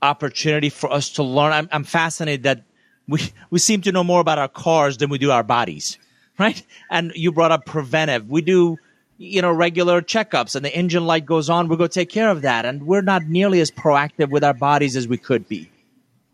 opportunity 0.00 0.70
for 0.70 0.92
us 0.92 1.10
to 1.10 1.24
learn? 1.24 1.52
I'm, 1.52 1.68
I'm 1.72 1.84
fascinated 1.84 2.44
that 2.44 2.62
we, 3.08 3.20
we 3.50 3.58
seem 3.58 3.80
to 3.82 3.92
know 3.92 4.04
more 4.04 4.20
about 4.20 4.38
our 4.38 4.48
cars 4.48 4.98
than 4.98 5.10
we 5.10 5.18
do 5.18 5.32
our 5.32 5.42
bodies, 5.42 5.98
right? 6.38 6.62
And 6.88 7.10
you 7.16 7.32
brought 7.32 7.50
up 7.50 7.66
preventive. 7.66 8.30
We 8.30 8.42
do, 8.42 8.78
you 9.18 9.42
know, 9.42 9.50
regular 9.50 10.00
checkups 10.00 10.54
and 10.54 10.64
the 10.64 10.74
engine 10.74 11.06
light 11.06 11.26
goes 11.26 11.50
on. 11.50 11.66
Going 11.66 11.80
to 11.80 11.88
take 11.88 12.10
care 12.10 12.30
of 12.30 12.42
that. 12.42 12.64
And 12.64 12.86
we're 12.86 13.02
not 13.02 13.24
nearly 13.24 13.60
as 13.60 13.72
proactive 13.72 14.30
with 14.30 14.44
our 14.44 14.54
bodies 14.54 14.94
as 14.94 15.08
we 15.08 15.16
could 15.16 15.48
be. 15.48 15.68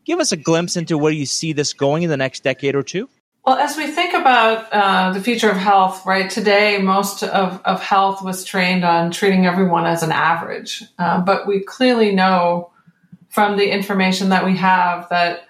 Give 0.04 0.20
us 0.20 0.30
a 0.30 0.36
glimpse 0.36 0.76
into 0.76 0.98
where 0.98 1.10
you 1.10 1.24
see 1.24 1.54
this 1.54 1.72
going 1.72 2.02
in 2.02 2.10
the 2.10 2.18
next 2.18 2.44
decade 2.44 2.74
or 2.74 2.82
two. 2.82 3.08
Well, 3.46 3.58
as 3.58 3.76
we 3.76 3.86
think 3.86 4.12
about 4.12 4.72
uh, 4.72 5.12
the 5.12 5.20
future 5.20 5.48
of 5.48 5.56
health, 5.56 6.04
right, 6.04 6.28
today 6.28 6.78
most 6.78 7.22
of, 7.22 7.62
of 7.64 7.80
health 7.80 8.20
was 8.20 8.44
trained 8.44 8.84
on 8.84 9.12
treating 9.12 9.46
everyone 9.46 9.86
as 9.86 10.02
an 10.02 10.10
average. 10.10 10.82
Uh, 10.98 11.20
but 11.20 11.46
we 11.46 11.60
clearly 11.60 12.12
know 12.12 12.72
from 13.28 13.56
the 13.56 13.70
information 13.70 14.30
that 14.30 14.44
we 14.44 14.56
have 14.56 15.08
that 15.10 15.46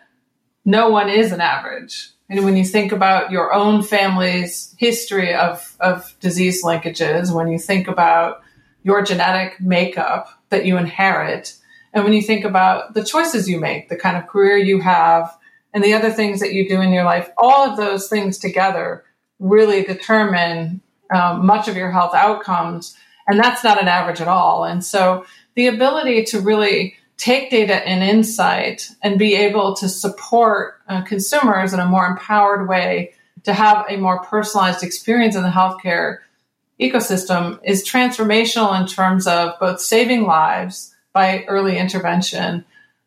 no 0.67 0.91
one 0.91 1.09
is 1.09 1.33
an 1.33 1.41
average. 1.41 2.11
And 2.29 2.45
when 2.45 2.55
you 2.59 2.67
think 2.67 2.93
about 2.93 3.31
your 3.31 3.55
own 3.55 3.83
family's 3.83 4.75
history 4.77 5.35
of, 5.35 5.75
of 5.81 6.15
disease 6.21 6.63
linkages, 6.63 7.35
when 7.35 7.49
you 7.49 7.59
think 7.59 7.89
about 7.89 8.43
your 8.83 9.01
genetic 9.01 9.59
makeup 9.59 10.29
that 10.51 10.67
you 10.67 10.77
inherit, 10.77 11.57
and 11.95 12.05
when 12.05 12.13
you 12.13 12.21
think 12.21 12.45
about 12.45 12.93
the 12.93 13.05
choices 13.05 13.49
you 13.49 13.59
make, 13.59 13.89
the 13.89 13.97
kind 13.97 14.19
of 14.19 14.27
career 14.27 14.59
you 14.59 14.81
have, 14.81 15.35
and 15.77 15.85
the 15.85 15.93
other 15.93 16.11
things 16.11 16.41
that 16.41 16.55
you 16.55 16.67
do 16.67 16.81
in 16.81 16.91
your 16.91 17.05
life, 17.05 17.29
all 17.37 17.69
of 17.69 17.77
those 17.77 18.09
things 18.09 18.39
together 18.39 19.05
really 19.39 19.83
determine 19.83 20.81
um, 21.15 21.45
much 21.45 21.69
of 21.69 21.77
your 21.77 21.91
health 21.91 22.15
outcomes. 22.15 22.97
And 23.29 23.39
that's 23.39 23.63
not 23.63 23.79
an 23.79 23.87
average 23.87 24.23
at 24.23 24.27
all. 24.27 24.65
And 24.65 24.83
so 24.83 25.27
the 25.55 25.67
ability 25.67 26.25
to 26.25 26.41
really 26.41 26.95
take 27.19 27.51
data 27.51 27.87
and 27.87 28.03
insight 28.03 28.89
and 29.03 29.19
be 29.19 29.35
able 29.35 29.77
to 29.77 29.87
support 29.87 30.77
uh, 30.89 31.03
consumers 31.03 31.75
in 31.75 31.81
a 31.81 31.85
more 31.85 32.07
empowered 32.07 32.71
way 32.71 33.13
to 33.43 33.53
have 33.53 33.85
a 33.91 33.99
more 33.99 34.23
personalized 34.23 34.83
experience 34.83 35.37
in 35.37 35.43
the 35.43 35.51
healthcare 35.51 36.21
ecosystem 36.81 37.61
is 37.63 37.87
transformational 37.87 38.81
in 38.81 38.87
terms 38.87 39.27
of 39.27 39.61
both 39.61 39.83
saving 39.83 40.23
lives 40.23 40.97
by 41.13 41.45
early 41.49 41.77
intervention 41.77 42.65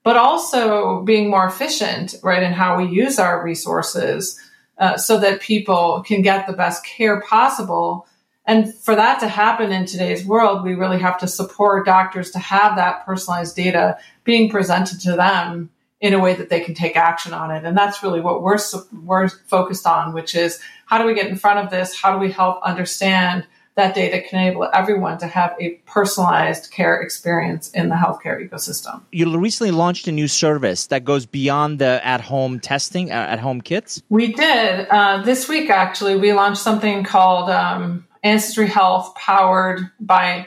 but 0.10 0.18
also 0.18 1.04
being 1.04 1.30
more 1.30 1.46
efficient, 1.46 2.16
right, 2.24 2.42
in 2.42 2.52
how 2.52 2.76
we 2.76 2.86
use 2.86 3.20
our 3.20 3.46
resources 3.46 4.40
uh, 4.80 4.98
so 4.98 5.20
that 5.20 5.40
people 5.40 6.04
can 6.04 6.24
get 6.24 6.48
the 6.48 6.54
best 6.54 6.84
care 6.84 7.22
possible. 7.22 8.08
And 8.44 8.74
for 8.74 8.96
that 8.96 9.20
to 9.20 9.28
happen 9.28 9.72
in 9.72 9.86
today's 9.86 10.26
world, 10.26 10.64
we 10.64 10.74
really 10.74 10.98
have 10.98 11.20
to 11.20 11.28
support 11.28 11.86
doctors 11.86 12.32
to 12.32 12.40
have 12.40 12.76
that 12.76 13.06
personalized 13.06 13.56
data 13.56 14.00
being 14.24 14.50
presented 14.50 15.00
to 15.02 15.16
them 15.16 15.70
in 16.02 16.16
a 16.16 16.20
way 16.20 16.34
that 16.34 16.50
they 16.50 16.62
can 16.62 16.74
take 16.74 16.98
action 16.98 17.32
on 17.32 17.52
it. 17.52 17.64
And 17.64 17.78
that's 17.78 18.02
really 18.02 18.20
what 18.20 18.42
we're 18.42 18.58
we're 19.04 19.30
focused 19.30 19.86
on, 19.86 20.16
which 20.16 20.34
is 20.34 20.60
how 20.88 20.98
do 20.98 21.06
we 21.06 21.14
get 21.14 21.28
in 21.28 21.36
front 21.36 21.60
of 21.60 21.70
this? 21.70 21.96
How 21.96 22.12
do 22.14 22.18
we 22.18 22.32
help 22.32 22.64
understand 22.64 23.46
that 23.80 23.96
data 23.96 24.22
can 24.22 24.42
enable 24.42 24.70
everyone 24.74 25.18
to 25.20 25.26
have 25.26 25.56
a 25.58 25.70
personalized 25.86 26.70
care 26.70 27.02
experience 27.02 27.72
in 27.72 27.88
the 27.88 27.96
healthcare 27.96 28.38
ecosystem. 28.46 29.02
You 29.14 29.38
recently 29.38 29.72
launched 29.72 30.06
a 30.10 30.12
new 30.12 30.28
service 30.28 30.88
that 30.88 31.06
goes 31.06 31.26
beyond 31.26 31.80
the 31.80 32.06
at 32.06 32.20
home 32.20 32.60
testing, 32.60 33.10
uh, 33.10 33.14
at 33.14 33.40
home 33.40 33.62
kits. 33.62 34.04
We 34.10 34.34
did. 34.34 34.88
Uh, 34.90 35.24
this 35.24 35.48
week, 35.48 35.70
actually, 35.70 36.18
we 36.18 36.34
launched 36.34 36.62
something 36.62 37.06
called 37.06 37.50
um, 37.50 38.06
Ancestry 38.22 38.68
Health 38.68 39.16
powered 39.16 39.90
by 40.02 40.46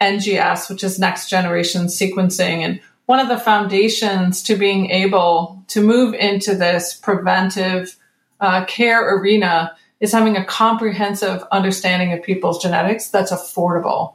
NGS, 0.00 0.70
which 0.70 0.82
is 0.82 0.98
next 0.98 1.28
generation 1.28 1.86
sequencing. 1.86 2.60
And 2.64 2.80
one 3.04 3.20
of 3.20 3.28
the 3.28 3.38
foundations 3.38 4.42
to 4.44 4.56
being 4.56 4.90
able 4.90 5.62
to 5.68 5.82
move 5.82 6.14
into 6.14 6.54
this 6.54 6.94
preventive 6.94 7.94
uh, 8.40 8.64
care 8.64 9.18
arena 9.18 9.76
is 10.00 10.12
having 10.12 10.36
a 10.36 10.44
comprehensive 10.44 11.44
understanding 11.52 12.12
of 12.12 12.22
people's 12.22 12.62
genetics 12.62 13.10
that's 13.10 13.32
affordable. 13.32 14.14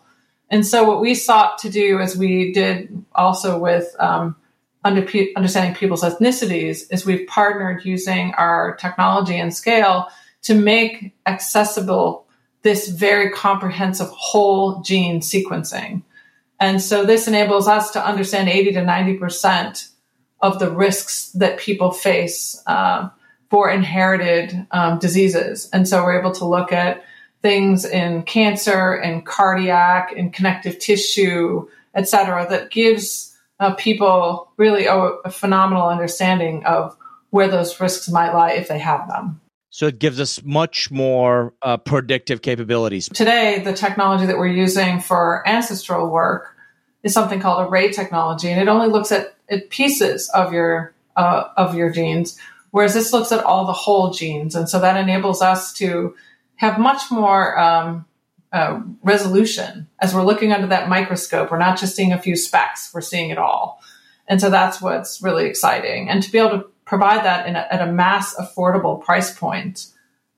And 0.50 0.65
so, 0.65 0.84
what 0.84 1.01
we 1.01 1.15
sought 1.15 1.58
to 1.60 1.70
do, 1.70 2.00
as 2.00 2.18
we 2.18 2.51
did 2.51 3.04
also 3.13 3.58
with 3.58 3.96
um, 4.00 4.36
under, 4.84 5.08
understanding 5.36 5.75
people's 5.75 6.04
ethnicities, 6.04 6.84
is 6.92 7.06
we've 7.06 7.27
partnered 7.27 7.86
using 7.86 8.34
our 8.36 8.75
technology 8.75 9.38
and 9.38 9.54
scale 9.54 10.08
to 10.44 10.54
make 10.54 11.15
accessible 11.25 12.27
this 12.62 12.88
very 12.88 13.32
comprehensive 13.32 14.10
whole 14.10 14.82
gene 14.82 15.20
sequencing. 15.20 16.04
And 16.60 16.82
so, 16.82 17.06
this 17.06 17.27
enables 17.27 17.68
us 17.68 17.92
to 17.92 18.06
understand 18.06 18.50
80 18.50 18.74
to 18.74 18.82
90% 18.82 19.89
of 20.42 20.60
the 20.60 20.70
risks 20.70 21.32
that 21.32 21.58
people 21.58 21.92
face. 21.92 22.62
Uh, 22.68 23.10
for 23.49 23.69
inherited 23.69 24.67
um, 24.71 24.99
diseases. 24.99 25.69
And 25.71 25.87
so 25.87 26.03
we're 26.03 26.19
able 26.19 26.33
to 26.33 26.45
look 26.45 26.71
at 26.71 27.03
things 27.41 27.85
in 27.85 28.23
cancer 28.23 28.93
and 28.93 29.25
cardiac 29.25 30.13
and 30.17 30.33
connective 30.33 30.79
tissue, 30.79 31.67
et 31.93 32.07
cetera, 32.07 32.47
that 32.49 32.71
gives 32.71 33.37
uh, 33.59 33.73
people 33.75 34.51
really 34.57 34.85
a, 34.87 34.97
a 34.97 35.29
phenomenal 35.29 35.87
understanding 35.87 36.65
of 36.65 36.97
where 37.29 37.47
those 37.47 37.79
risks 37.79 38.09
might 38.09 38.33
lie 38.33 38.53
if 38.53 38.67
they 38.67 38.79
have 38.79 39.07
them. 39.07 39.39
So 39.69 39.87
it 39.87 39.99
gives 39.99 40.19
us 40.19 40.41
much 40.43 40.89
more 40.89 41.53
uh, 41.61 41.77
predictive 41.77 42.41
capabilities. 42.41 43.09
Today, 43.09 43.59
the 43.59 43.73
technology 43.73 44.25
that 44.25 44.37
we're 44.37 44.47
using 44.47 45.01
for 45.01 45.47
ancestral 45.47 46.09
work 46.09 46.55
is 47.03 47.13
something 47.13 47.41
called 47.41 47.69
array 47.69 47.91
technology, 47.91 48.49
and 48.49 48.59
it 48.61 48.69
only 48.69 48.87
looks 48.87 49.11
at, 49.11 49.35
at 49.49 49.69
pieces 49.69 50.29
of 50.29 50.53
your 50.53 50.93
uh, 51.17 51.49
of 51.57 51.75
your 51.75 51.89
genes, 51.91 52.39
Whereas 52.75 52.94
this 52.94 53.13
looks 53.13 53.32
at 53.32 53.41
all 53.41 53.65
the 53.65 53.72
whole 53.72 54.10
genes. 54.12 54.53
And 54.53 54.67
so 54.67 54.82
that 54.82 54.98
enables 54.98 55.41
us 55.41 55.72
to 55.75 56.13
have 56.58 56.77
much 56.77 57.10
more 57.10 57.58
um, 57.58 58.05
uh, 58.51 58.82
resolution 59.01 59.88
as 60.01 60.13
we're 60.13 60.25
looking 60.25 60.51
under 60.51 60.67
that 60.67 60.89
microscope. 60.89 61.51
We're 61.51 61.58
not 61.58 61.79
just 61.79 61.96
seeing 61.96 62.12
a 62.12 62.22
few 62.22 62.36
specks, 62.36 62.94
we're 62.94 63.00
seeing 63.00 63.29
it 63.29 63.38
all. 63.38 63.79
And 64.27 64.41
so 64.41 64.50
that's 64.50 64.82
what's 64.82 65.22
really 65.22 65.46
exciting. 65.46 66.10
And 66.10 66.22
to 66.22 66.29
be 66.29 66.38
able 66.38 66.50
to 66.50 66.65
provide 66.84 67.24
that 67.24 67.48
a, 67.48 67.74
at 67.74 67.82
a 67.82 67.89
mass 67.89 68.36
affordable 68.36 69.01
price 69.01 69.34
point 69.34 69.88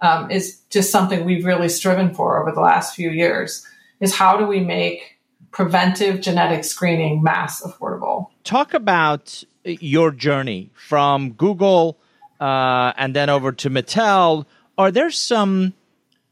um, 0.01 0.29
is 0.29 0.59
just 0.69 0.91
something 0.91 1.25
we've 1.25 1.43
really 1.43 1.69
striven 1.69 2.13
for 2.13 2.39
over 2.39 2.51
the 2.51 2.61
last 2.61 2.93
few 2.93 3.09
years 3.09 3.65
is 3.99 4.13
how 4.13 4.37
do 4.37 4.45
we 4.45 4.59
make 4.59 5.17
preventive 5.49 6.21
genetic 6.21 6.65
screening 6.65 7.23
mass 7.23 7.63
affordable? 7.63 8.27
Talk 8.43 8.75
about 8.75 9.43
your 9.63 10.11
journey 10.11 10.69
from 10.75 11.31
Google 11.31 11.97
uh, 12.39 12.93
and 12.97 13.15
then 13.15 13.29
over 13.29 13.51
to 13.51 13.69
Mattel. 13.69 14.45
Are 14.77 14.91
there 14.91 15.11
some 15.11 15.73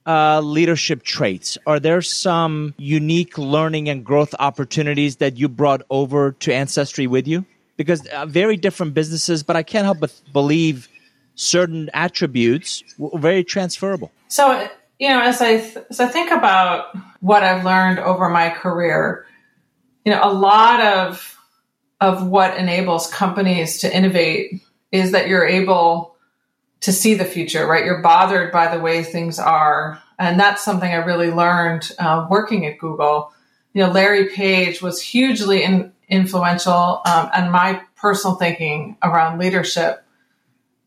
uh, 0.05 0.39
leadership 0.41 1.03
traits? 1.03 1.57
Are 1.65 1.79
there 1.79 2.01
some 2.01 2.73
unique 2.77 3.37
learning 3.37 3.89
and 3.89 4.05
growth 4.05 4.35
opportunities 4.39 5.17
that 5.17 5.37
you 5.37 5.49
brought 5.49 5.81
over 5.89 6.33
to 6.33 6.53
Ancestry 6.53 7.07
with 7.07 7.27
you? 7.27 7.45
Because 7.77 8.05
uh, 8.07 8.25
very 8.25 8.55
different 8.55 8.93
businesses, 8.93 9.43
but 9.43 9.55
I 9.55 9.63
can't 9.63 9.85
help 9.85 9.99
but 9.99 10.13
believe 10.31 10.87
certain 11.35 11.89
attributes 11.93 12.83
were 12.97 13.19
very 13.19 13.43
transferable. 13.43 14.11
So, 14.29 14.69
you 14.99 15.09
know, 15.09 15.21
as 15.21 15.41
I 15.41 15.57
th- 15.57 15.85
as 15.89 15.99
I 15.99 16.07
think 16.07 16.31
about 16.31 16.95
what 17.19 17.43
I've 17.43 17.65
learned 17.65 17.99
over 17.99 18.29
my 18.29 18.49
career, 18.49 19.25
you 20.05 20.13
know, 20.13 20.21
a 20.23 20.31
lot 20.31 20.81
of 20.81 21.37
of 21.99 22.27
what 22.27 22.55
enables 22.57 23.11
companies 23.11 23.79
to 23.79 23.93
innovate 23.93 24.61
is 24.91 25.11
that 25.11 25.27
you're 25.27 25.45
able 25.45 26.15
to 26.81 26.91
see 26.91 27.15
the 27.15 27.25
future, 27.25 27.65
right? 27.65 27.85
You're 27.85 28.01
bothered 28.01 28.51
by 28.51 28.75
the 28.75 28.81
way 28.81 29.03
things 29.03 29.39
are. 29.39 30.01
And 30.19 30.39
that's 30.39 30.63
something 30.63 30.91
I 30.91 30.97
really 30.97 31.31
learned 31.31 31.91
uh, 31.97 32.27
working 32.29 32.65
at 32.65 32.77
Google. 32.77 33.33
You 33.73 33.83
know, 33.83 33.91
Larry 33.91 34.29
Page 34.29 34.81
was 34.81 35.01
hugely 35.01 35.63
in, 35.63 35.91
influential 36.07 37.01
um, 37.05 37.29
my 37.51 37.81
personal 37.95 38.35
thinking 38.35 38.97
around 39.01 39.39
leadership 39.39 40.05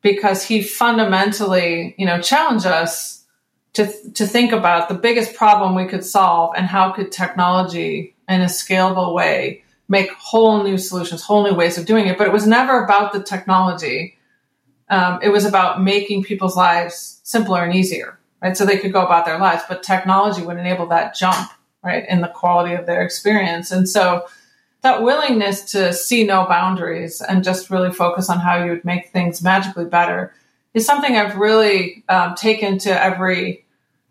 because 0.00 0.44
he 0.44 0.62
fundamentally, 0.62 1.94
you 1.98 2.06
know, 2.06 2.20
challenged 2.20 2.66
us 2.66 3.24
to, 3.72 3.86
to 4.12 4.26
think 4.26 4.52
about 4.52 4.88
the 4.88 4.94
biggest 4.94 5.34
problem 5.34 5.74
we 5.74 5.86
could 5.86 6.04
solve 6.04 6.54
and 6.56 6.66
how 6.66 6.92
could 6.92 7.10
technology 7.10 8.14
in 8.28 8.40
a 8.40 8.46
scalable 8.46 9.12
way 9.12 9.64
make 9.88 10.10
whole 10.12 10.62
new 10.62 10.78
solutions, 10.78 11.22
whole 11.22 11.44
new 11.44 11.54
ways 11.54 11.78
of 11.78 11.86
doing 11.86 12.06
it. 12.06 12.18
But 12.18 12.26
it 12.26 12.32
was 12.32 12.46
never 12.46 12.84
about 12.84 13.12
the 13.12 13.22
technology. 13.22 14.16
Um, 14.90 15.18
it 15.22 15.30
was 15.30 15.44
about 15.44 15.82
making 15.82 16.24
people's 16.24 16.56
lives 16.56 17.20
simpler 17.24 17.62
and 17.64 17.74
easier, 17.74 18.18
right? 18.42 18.56
So 18.56 18.64
they 18.64 18.78
could 18.78 18.92
go 18.92 19.04
about 19.04 19.26
their 19.26 19.38
lives, 19.38 19.62
but 19.68 19.82
technology 19.82 20.42
would 20.42 20.58
enable 20.58 20.86
that 20.86 21.14
jump, 21.14 21.50
right, 21.82 22.04
in 22.08 22.20
the 22.20 22.28
quality 22.28 22.74
of 22.74 22.86
their 22.86 23.02
experience. 23.02 23.70
And 23.70 23.88
so 23.88 24.26
that 24.82 25.02
willingness 25.02 25.72
to 25.72 25.92
see 25.92 26.24
no 26.24 26.46
boundaries 26.46 27.20
and 27.20 27.42
just 27.42 27.70
really 27.70 27.92
focus 27.92 28.30
on 28.30 28.38
how 28.38 28.62
you 28.62 28.70
would 28.70 28.84
make 28.84 29.10
things 29.10 29.42
magically 29.42 29.84
better 29.84 30.32
is 30.74 30.86
something 30.86 31.16
I've 31.16 31.36
really 31.36 32.04
um, 32.08 32.34
taken 32.34 32.78
to 32.78 33.02
every 33.02 33.64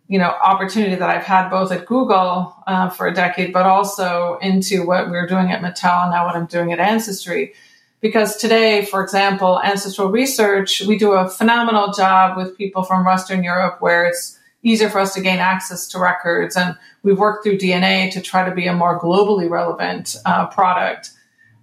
you 0.08 0.18
know 0.18 0.30
opportunity 0.44 0.96
that 0.96 1.10
I've 1.10 1.24
had 1.24 1.50
both 1.50 1.72
at 1.72 1.86
Google 1.86 2.56
uh, 2.66 2.90
for 2.90 3.08
a 3.08 3.14
decade, 3.14 3.54
but 3.54 3.66
also 3.66 4.38
into 4.42 4.86
what 4.86 5.10
we 5.10 5.18
are 5.18 5.28
doing 5.28 5.52
at 5.52 5.62
Mattel 5.62 6.04
and 6.04 6.12
now 6.12 6.26
what 6.26 6.36
I'm 6.36 6.46
doing 6.46 6.72
at 6.72 6.80
Ancestry. 6.80 7.54
Because 8.00 8.38
today, 8.38 8.86
for 8.86 9.02
example, 9.04 9.60
ancestral 9.62 10.10
research, 10.10 10.82
we 10.82 11.00
do 11.00 11.14
a 11.14 11.28
phenomenal 11.28 11.92
job 11.92 12.38
with 12.38 12.56
people 12.56 12.84
from 12.84 13.04
Western 13.04 13.44
Europe 13.44 13.82
where 13.82 14.06
it's 14.06 14.38
easier 14.62 14.90
for 14.90 15.00
us 15.00 15.16
to 15.16 15.22
gain 15.22 15.40
access 15.40 15.88
to 15.88 16.00
records. 16.00 16.56
And 16.56 16.78
we've 17.02 17.18
worked 17.18 17.44
through 17.44 17.58
DNA 17.58 18.12
to 18.12 18.22
try 18.22 18.48
to 18.48 18.54
be 18.54 18.68
a 18.68 18.74
more 18.74 19.00
globally 19.00 19.50
relevant 19.50 20.16
uh, 20.26 20.46
product. 20.48 21.12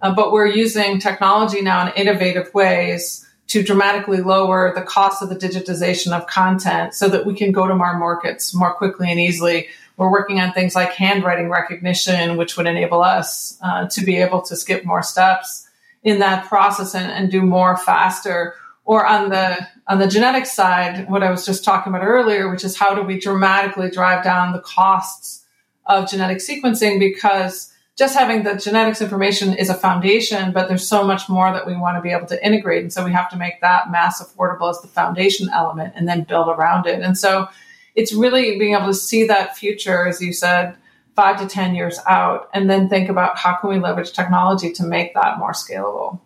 Uh, 0.01 0.13
but 0.13 0.33
we're 0.33 0.47
using 0.47 0.99
technology 0.99 1.61
now 1.61 1.87
in 1.87 1.93
innovative 1.93 2.53
ways 2.53 3.24
to 3.47 3.63
dramatically 3.63 4.21
lower 4.21 4.73
the 4.73 4.81
cost 4.81 5.21
of 5.21 5.29
the 5.29 5.35
digitization 5.35 6.11
of 6.11 6.27
content 6.27 6.93
so 6.93 7.07
that 7.09 7.25
we 7.25 7.35
can 7.35 7.51
go 7.51 7.67
to 7.67 7.75
more 7.75 7.97
markets 7.97 8.53
more 8.53 8.73
quickly 8.73 9.09
and 9.11 9.19
easily. 9.19 9.67
We're 9.97 10.11
working 10.11 10.41
on 10.41 10.51
things 10.51 10.75
like 10.75 10.93
handwriting 10.93 11.49
recognition, 11.49 12.37
which 12.37 12.57
would 12.57 12.65
enable 12.65 13.01
us 13.01 13.57
uh, 13.61 13.87
to 13.89 14.03
be 14.03 14.17
able 14.17 14.41
to 14.43 14.55
skip 14.55 14.83
more 14.83 15.03
steps 15.03 15.69
in 16.03 16.19
that 16.19 16.47
process 16.47 16.95
and, 16.95 17.11
and 17.11 17.31
do 17.31 17.41
more 17.41 17.77
faster. 17.77 18.55
Or 18.83 19.05
on 19.05 19.29
the 19.29 19.67
on 19.87 19.99
the 19.99 20.07
genetic 20.07 20.45
side, 20.47 21.09
what 21.09 21.23
I 21.23 21.29
was 21.31 21.45
just 21.45 21.63
talking 21.63 21.93
about 21.93 22.05
earlier, 22.05 22.49
which 22.49 22.63
is 22.63 22.77
how 22.77 22.95
do 22.95 23.03
we 23.03 23.19
dramatically 23.19 23.89
drive 23.89 24.23
down 24.23 24.51
the 24.51 24.59
costs 24.59 25.45
of 25.85 26.09
genetic 26.09 26.39
sequencing 26.39 26.99
because 26.99 27.71
just 27.97 28.15
having 28.15 28.43
the 28.43 28.55
genetics 28.55 29.01
information 29.01 29.53
is 29.53 29.69
a 29.69 29.73
foundation, 29.73 30.51
but 30.51 30.67
there's 30.67 30.87
so 30.87 31.05
much 31.05 31.29
more 31.29 31.51
that 31.53 31.65
we 31.65 31.75
want 31.75 31.97
to 31.97 32.01
be 32.01 32.11
able 32.11 32.27
to 32.27 32.45
integrate. 32.45 32.81
And 32.81 32.91
so 32.91 33.05
we 33.05 33.13
have 33.13 33.29
to 33.29 33.37
make 33.37 33.61
that 33.61 33.89
mass 33.89 34.21
affordable 34.21 34.69
as 34.69 34.81
the 34.81 34.87
foundation 34.87 35.49
element 35.49 35.93
and 35.95 36.07
then 36.07 36.23
build 36.23 36.49
around 36.49 36.87
it. 36.87 37.01
And 37.01 37.17
so 37.17 37.47
it's 37.95 38.13
really 38.13 38.59
being 38.59 38.75
able 38.75 38.87
to 38.87 38.93
see 38.93 39.25
that 39.27 39.55
future, 39.55 40.07
as 40.07 40.21
you 40.21 40.33
said, 40.33 40.75
five 41.15 41.39
to 41.39 41.47
10 41.47 41.75
years 41.75 41.97
out, 42.07 42.49
and 42.53 42.69
then 42.69 42.89
think 42.89 43.07
about 43.07 43.37
how 43.37 43.55
can 43.55 43.69
we 43.69 43.79
leverage 43.79 44.11
technology 44.11 44.73
to 44.73 44.83
make 44.83 45.13
that 45.13 45.39
more 45.39 45.53
scalable 45.53 46.19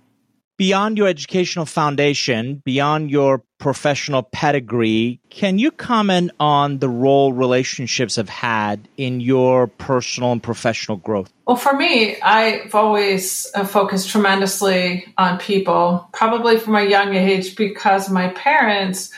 beyond 0.60 0.98
your 0.98 1.08
educational 1.08 1.66
foundation, 1.66 2.62
beyond 2.66 3.10
your 3.10 3.44
professional 3.60 4.24
pedigree, 4.24 5.20
can 5.30 5.60
you 5.60 5.70
comment 5.70 6.32
on 6.40 6.80
the 6.80 6.90
role 6.90 7.34
relationships 7.34 8.16
have 8.16 8.30
had 8.30 8.88
in 8.98 9.20
your 9.20 9.68
personal 9.68 10.32
and 10.32 10.42
professional 10.42 10.98
growth? 10.98 11.32
Well, 11.46 11.58
for 11.58 11.74
me, 11.74 12.20
I've 12.22 12.74
always 12.74 13.52
uh, 13.54 13.66
focused 13.66 14.10
tremendously 14.10 15.14
on 15.18 15.38
people, 15.38 16.10
probably 16.14 16.58
from 16.58 16.76
a 16.76 16.84
young 16.84 17.14
age, 17.14 17.56
because 17.56 18.10
my 18.10 18.30
parents 18.30 19.12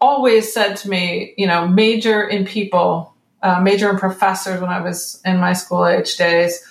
always 0.00 0.52
said 0.52 0.76
to 0.76 0.88
me, 0.88 1.34
you 1.36 1.46
know, 1.46 1.66
major 1.66 2.22
in 2.22 2.44
people, 2.44 3.14
uh, 3.42 3.60
major 3.60 3.90
in 3.90 3.98
professors 3.98 4.60
when 4.60 4.70
I 4.70 4.80
was 4.80 5.20
in 5.24 5.38
my 5.38 5.54
school 5.54 5.86
age 5.86 6.16
days 6.16 6.62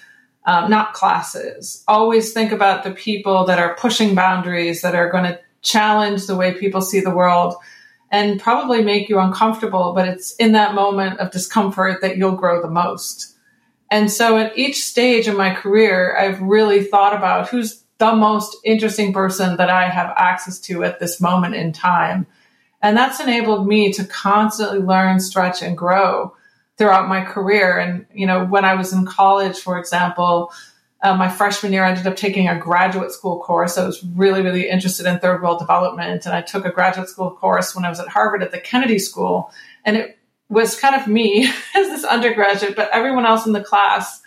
um, 0.45 0.69
not 0.69 0.93
classes. 0.93 1.83
Always 1.87 2.33
think 2.33 2.51
about 2.51 2.83
the 2.83 2.91
people 2.91 3.45
that 3.45 3.59
are 3.59 3.75
pushing 3.75 4.15
boundaries, 4.15 4.81
that 4.81 4.95
are 4.95 5.09
going 5.09 5.23
to 5.23 5.39
challenge 5.63 6.27
the 6.27 6.35
way 6.35 6.53
people 6.53 6.81
see 6.81 6.99
the 6.99 7.15
world 7.15 7.55
and 8.11 8.39
probably 8.39 8.83
make 8.83 9.09
you 9.09 9.17
uncomfortable, 9.19 9.93
but 9.95 10.07
it's 10.07 10.35
in 10.35 10.51
that 10.51 10.75
moment 10.75 11.19
of 11.19 11.31
discomfort 11.31 12.01
that 12.01 12.15
you'll 12.15 12.33
grow 12.33 12.61
the 12.61 12.69
most. 12.69 13.35
And 13.89 14.11
so 14.11 14.37
at 14.37 14.57
each 14.57 14.83
stage 14.83 15.27
in 15.27 15.35
my 15.35 15.53
career, 15.53 16.15
I've 16.17 16.41
really 16.41 16.83
thought 16.83 17.15
about 17.15 17.49
who's 17.49 17.83
the 17.97 18.15
most 18.15 18.57
interesting 18.63 19.13
person 19.13 19.57
that 19.57 19.69
I 19.69 19.89
have 19.89 20.13
access 20.17 20.59
to 20.61 20.83
at 20.83 20.99
this 20.99 21.21
moment 21.21 21.55
in 21.55 21.71
time. 21.71 22.27
And 22.81 22.97
that's 22.97 23.19
enabled 23.19 23.65
me 23.65 23.93
to 23.93 24.03
constantly 24.03 24.79
learn, 24.79 25.19
stretch, 25.19 25.61
and 25.61 25.77
grow 25.77 26.35
throughout 26.77 27.07
my 27.07 27.23
career. 27.23 27.77
And, 27.77 28.05
you 28.13 28.25
know, 28.25 28.45
when 28.45 28.65
I 28.65 28.73
was 28.73 28.93
in 28.93 29.05
college, 29.05 29.57
for 29.57 29.79
example, 29.79 30.51
uh, 31.03 31.15
my 31.15 31.27
freshman 31.27 31.73
year, 31.73 31.83
I 31.83 31.89
ended 31.89 32.07
up 32.07 32.15
taking 32.15 32.47
a 32.47 32.57
graduate 32.57 33.11
school 33.11 33.39
course. 33.41 33.77
I 33.77 33.85
was 33.85 34.01
really, 34.15 34.41
really 34.41 34.69
interested 34.69 35.05
in 35.05 35.19
third 35.19 35.43
world 35.43 35.59
development. 35.59 36.25
And 36.25 36.33
I 36.33 36.41
took 36.41 36.65
a 36.65 36.71
graduate 36.71 37.09
school 37.09 37.29
course 37.29 37.75
when 37.75 37.83
I 37.83 37.89
was 37.89 37.99
at 37.99 38.07
Harvard 38.07 38.41
at 38.41 38.51
the 38.51 38.59
Kennedy 38.59 38.97
School. 38.99 39.51
And 39.83 39.97
it 39.97 40.17
was 40.47 40.79
kind 40.79 40.95
of 40.95 41.05
me 41.05 41.45
as 41.75 41.89
this 41.89 42.05
undergraduate, 42.05 42.77
but 42.77 42.89
everyone 42.93 43.25
else 43.25 43.45
in 43.45 43.51
the 43.51 43.63
class 43.63 44.21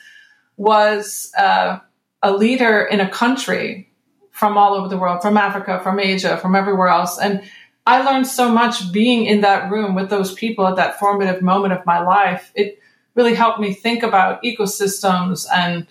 was 0.58 1.32
uh, 1.38 1.78
a 2.22 2.32
leader 2.32 2.82
in 2.82 3.00
a 3.00 3.08
country 3.08 3.90
from 4.30 4.58
all 4.58 4.74
over 4.74 4.88
the 4.88 4.98
world, 4.98 5.22
from 5.22 5.38
Africa, 5.38 5.80
from 5.82 5.98
Asia, 5.98 6.36
from 6.36 6.54
everywhere 6.54 6.88
else. 6.88 7.18
And 7.18 7.42
I 7.86 8.02
learned 8.02 8.26
so 8.26 8.50
much 8.50 8.92
being 8.92 9.24
in 9.24 9.40
that 9.40 9.70
room 9.70 9.94
with 9.94 10.10
those 10.10 10.34
people 10.34 10.66
at 10.66 10.76
that 10.76 10.98
formative 10.98 11.40
moment 11.40 11.72
of 11.72 11.86
my 11.86 12.00
life. 12.00 12.52
It 12.54 12.80
really 13.14 13.34
helped 13.34 13.60
me 13.60 13.72
think 13.72 14.02
about 14.02 14.42
ecosystems 14.42 15.46
and 15.50 15.86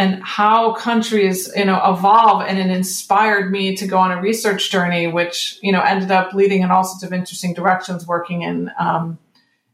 and 0.00 0.22
how 0.22 0.72
countries 0.72 1.50
you 1.54 1.64
know 1.64 1.80
evolve 1.84 2.42
and 2.48 2.58
it 2.58 2.70
inspired 2.70 3.50
me 3.50 3.76
to 3.76 3.86
go 3.86 3.98
on 3.98 4.10
a 4.10 4.20
research 4.20 4.70
journey 4.70 5.06
which 5.06 5.58
you 5.62 5.72
know 5.72 5.80
ended 5.80 6.10
up 6.10 6.32
leading 6.32 6.62
in 6.62 6.70
all 6.70 6.84
sorts 6.84 7.02
of 7.02 7.12
interesting 7.12 7.52
directions 7.54 8.06
working 8.06 8.42
in 8.42 8.70
um, 8.78 9.18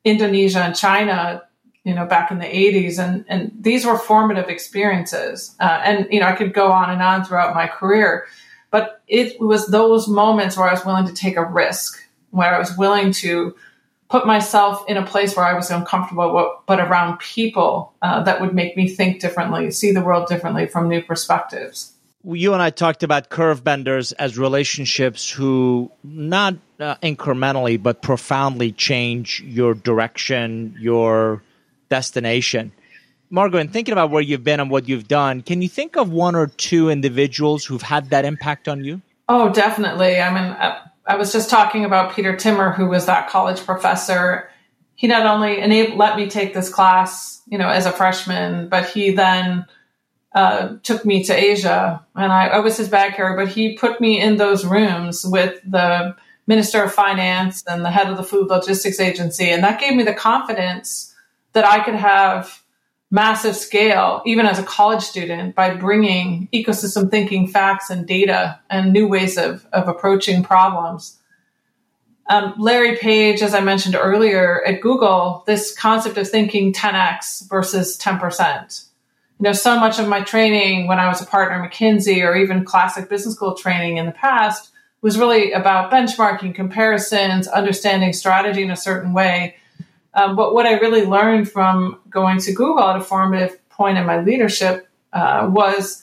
indonesia 0.04 0.60
and 0.60 0.74
china 0.74 1.42
you 1.84 1.94
know 1.94 2.06
back 2.06 2.30
in 2.30 2.38
the 2.38 2.44
80s 2.44 2.98
and 2.98 3.24
and 3.28 3.52
these 3.60 3.86
were 3.86 3.98
formative 3.98 4.48
experiences. 4.48 5.54
Uh, 5.60 5.80
and 5.84 6.06
you 6.10 6.20
know 6.20 6.26
i 6.26 6.32
could 6.32 6.52
go 6.52 6.72
on 6.72 6.90
and 6.90 7.00
on 7.00 7.24
throughout 7.24 7.54
my 7.54 7.66
career 7.66 8.26
but 8.70 9.02
it 9.08 9.40
was 9.40 9.68
those 9.68 10.08
moments 10.08 10.56
where 10.56 10.68
I 10.68 10.72
was 10.72 10.84
willing 10.84 11.06
to 11.06 11.14
take 11.14 11.36
a 11.36 11.44
risk, 11.44 11.98
where 12.30 12.54
I 12.54 12.58
was 12.58 12.76
willing 12.76 13.12
to 13.12 13.54
put 14.09 14.27
myself 14.27 14.85
in 14.88 14.97
a 14.97 15.05
place 15.05 15.37
where 15.37 15.45
I 15.45 15.55
was 15.55 15.71
uncomfortable, 15.71 16.62
but 16.66 16.81
around 16.81 17.19
people 17.19 17.92
uh, 18.03 18.23
that 18.23 18.40
would 18.40 18.55
make 18.55 18.77
me 18.77 18.88
think 18.88 19.21
differently, 19.21 19.71
see 19.71 19.92
the 19.92 20.03
world 20.03 20.29
differently 20.29 20.66
from 20.66 20.88
new 20.88 21.03
perspectives. 21.03 21.92
You 22.25 22.53
and 22.55 22.62
I 22.62 22.71
talked 22.71 23.03
about 23.03 23.29
curve 23.29 23.62
benders 23.62 24.12
as 24.12 24.37
relationships 24.37 25.31
who 25.31 25.90
not 26.03 26.57
uh, 26.81 26.97
incrementally, 26.97 27.81
but 27.81 28.03
profoundly 28.03 28.73
change 28.73 29.40
your 29.42 29.75
direction, 29.75 30.77
your 30.81 31.42
destination. 31.88 32.73
Margot, 33.31 33.59
in 33.59 33.69
thinking 33.69 33.92
about 33.92 34.11
where 34.11 34.23
you've 34.23 34.45
been 34.45 34.61
and 34.61 34.71
what 34.71 34.88
you've 34.88 35.09
done, 35.09 35.42
can 35.42 35.62
you 35.62 35.69
think 35.69 35.97
of 35.97 36.11
one 36.11 36.35
or 36.35 36.47
two 36.47 36.90
individuals 36.90 37.64
who've 37.64 37.83
had 37.83 38.11
that 38.11 38.25
impact 38.25 38.69
on 38.69 38.85
you? 38.85 39.03
Oh, 39.29 39.53
definitely. 39.53 40.21
I 40.21 40.33
mean, 40.33 40.57
I 41.07 41.16
was 41.16 41.33
just 41.33 41.51
talking 41.51 41.85
about 41.85 42.14
Peter 42.14 42.37
Timmer, 42.37 42.73
who 42.73 42.87
was 42.87 43.07
that 43.07 43.29
college 43.29 43.64
professor. 43.64 44.51
He 44.97 45.07
not 45.07 45.27
only 45.27 45.61
enabled, 45.61 45.99
let 45.99 46.16
me 46.16 46.29
take 46.29 46.53
this 46.53 46.69
class, 46.69 47.42
you 47.47 47.59
know, 47.59 47.69
as 47.69 47.87
a 47.87 47.92
freshman, 47.92 48.69
but 48.69 48.88
he 48.88 49.12
then 49.12 49.66
uh, 50.35 50.77
took 50.83 51.05
me 51.05 51.25
to 51.25 51.35
Asia, 51.35 52.05
and 52.14 52.33
I, 52.33 52.49
I 52.49 52.59
was 52.59 52.77
his 52.77 52.88
bag 52.88 53.14
carrier. 53.14 53.37
But 53.37 53.49
he 53.49 53.77
put 53.77 54.01
me 54.01 54.21
in 54.21 54.37
those 54.37 54.66
rooms 54.66 55.25
with 55.25 55.61
the 55.64 56.16
minister 56.47 56.83
of 56.83 56.92
finance 56.92 57.62
and 57.66 57.85
the 57.85 57.90
head 57.90 58.09
of 58.09 58.16
the 58.16 58.25
food 58.25 58.49
logistics 58.49 59.01
agency, 59.01 59.51
and 59.51 59.62
that 59.64 59.81
gave 59.81 59.95
me 59.95 60.03
the 60.03 60.14
confidence 60.14 61.14
that 61.53 61.64
I 61.64 61.83
could 61.85 61.95
have 61.95 62.62
massive 63.11 63.57
scale, 63.57 64.23
even 64.27 64.47
as 64.47 64.59
a 64.59 64.64
college 64.64 65.03
student, 65.03 65.55
by 65.55 65.75
bringing 65.75 66.49
ecosystem 66.53 67.11
thinking, 67.11 67.47
facts, 67.47 67.90
and 67.90 68.07
data 68.07 68.59
and 68.69 68.92
new 68.92 69.07
ways 69.07 69.38
of, 69.38 69.66
of 69.73 69.88
approaching 69.88 70.42
problems. 70.42 71.19
Um, 72.29 72.55
Larry 72.59 72.97
Page, 72.97 73.40
as 73.42 73.55
I 73.55 73.61
mentioned 73.61 73.95
earlier 73.95 74.64
at 74.64 74.81
Google, 74.81 75.45
this 75.47 75.77
concept 75.79 76.19
of 76.19 76.29
thinking 76.29 76.73
10x 76.73 77.49
versus 77.49 77.97
10%. 77.99 78.87
You 79.38 79.45
know, 79.45 79.53
so 79.53 79.79
much 79.79 80.01
of 80.01 80.09
my 80.09 80.23
training 80.23 80.88
when 80.88 80.99
I 80.99 81.07
was 81.07 81.21
a 81.23 81.27
partner 81.27 81.62
at 81.62 81.71
McKinsey 81.71 82.27
or 82.27 82.35
even 82.35 82.64
classic 82.64 83.09
business 83.09 83.37
school 83.37 83.55
training 83.55 83.99
in 83.99 84.07
the 84.07 84.12
past 84.12 84.73
was 85.03 85.19
really 85.19 85.53
about 85.53 85.92
benchmarking, 85.92 86.55
comparisons, 86.55 87.47
understanding 87.47 88.12
strategy 88.12 88.62
in 88.62 88.71
a 88.71 88.77
certain 88.77 89.12
way 89.12 89.55
um, 90.16 90.35
but 90.35 90.55
what 90.55 90.64
I 90.66 90.79
really 90.79 91.05
learned 91.05 91.50
from 91.50 92.00
going 92.09 92.40
to 92.40 92.52
Google 92.52 92.83
at 92.83 92.96
a 92.96 93.05
formative 93.05 93.57
point 93.68 93.98
in 93.98 94.07
my 94.07 94.22
leadership 94.22 94.88
uh, 95.12 95.48
was 95.52 96.02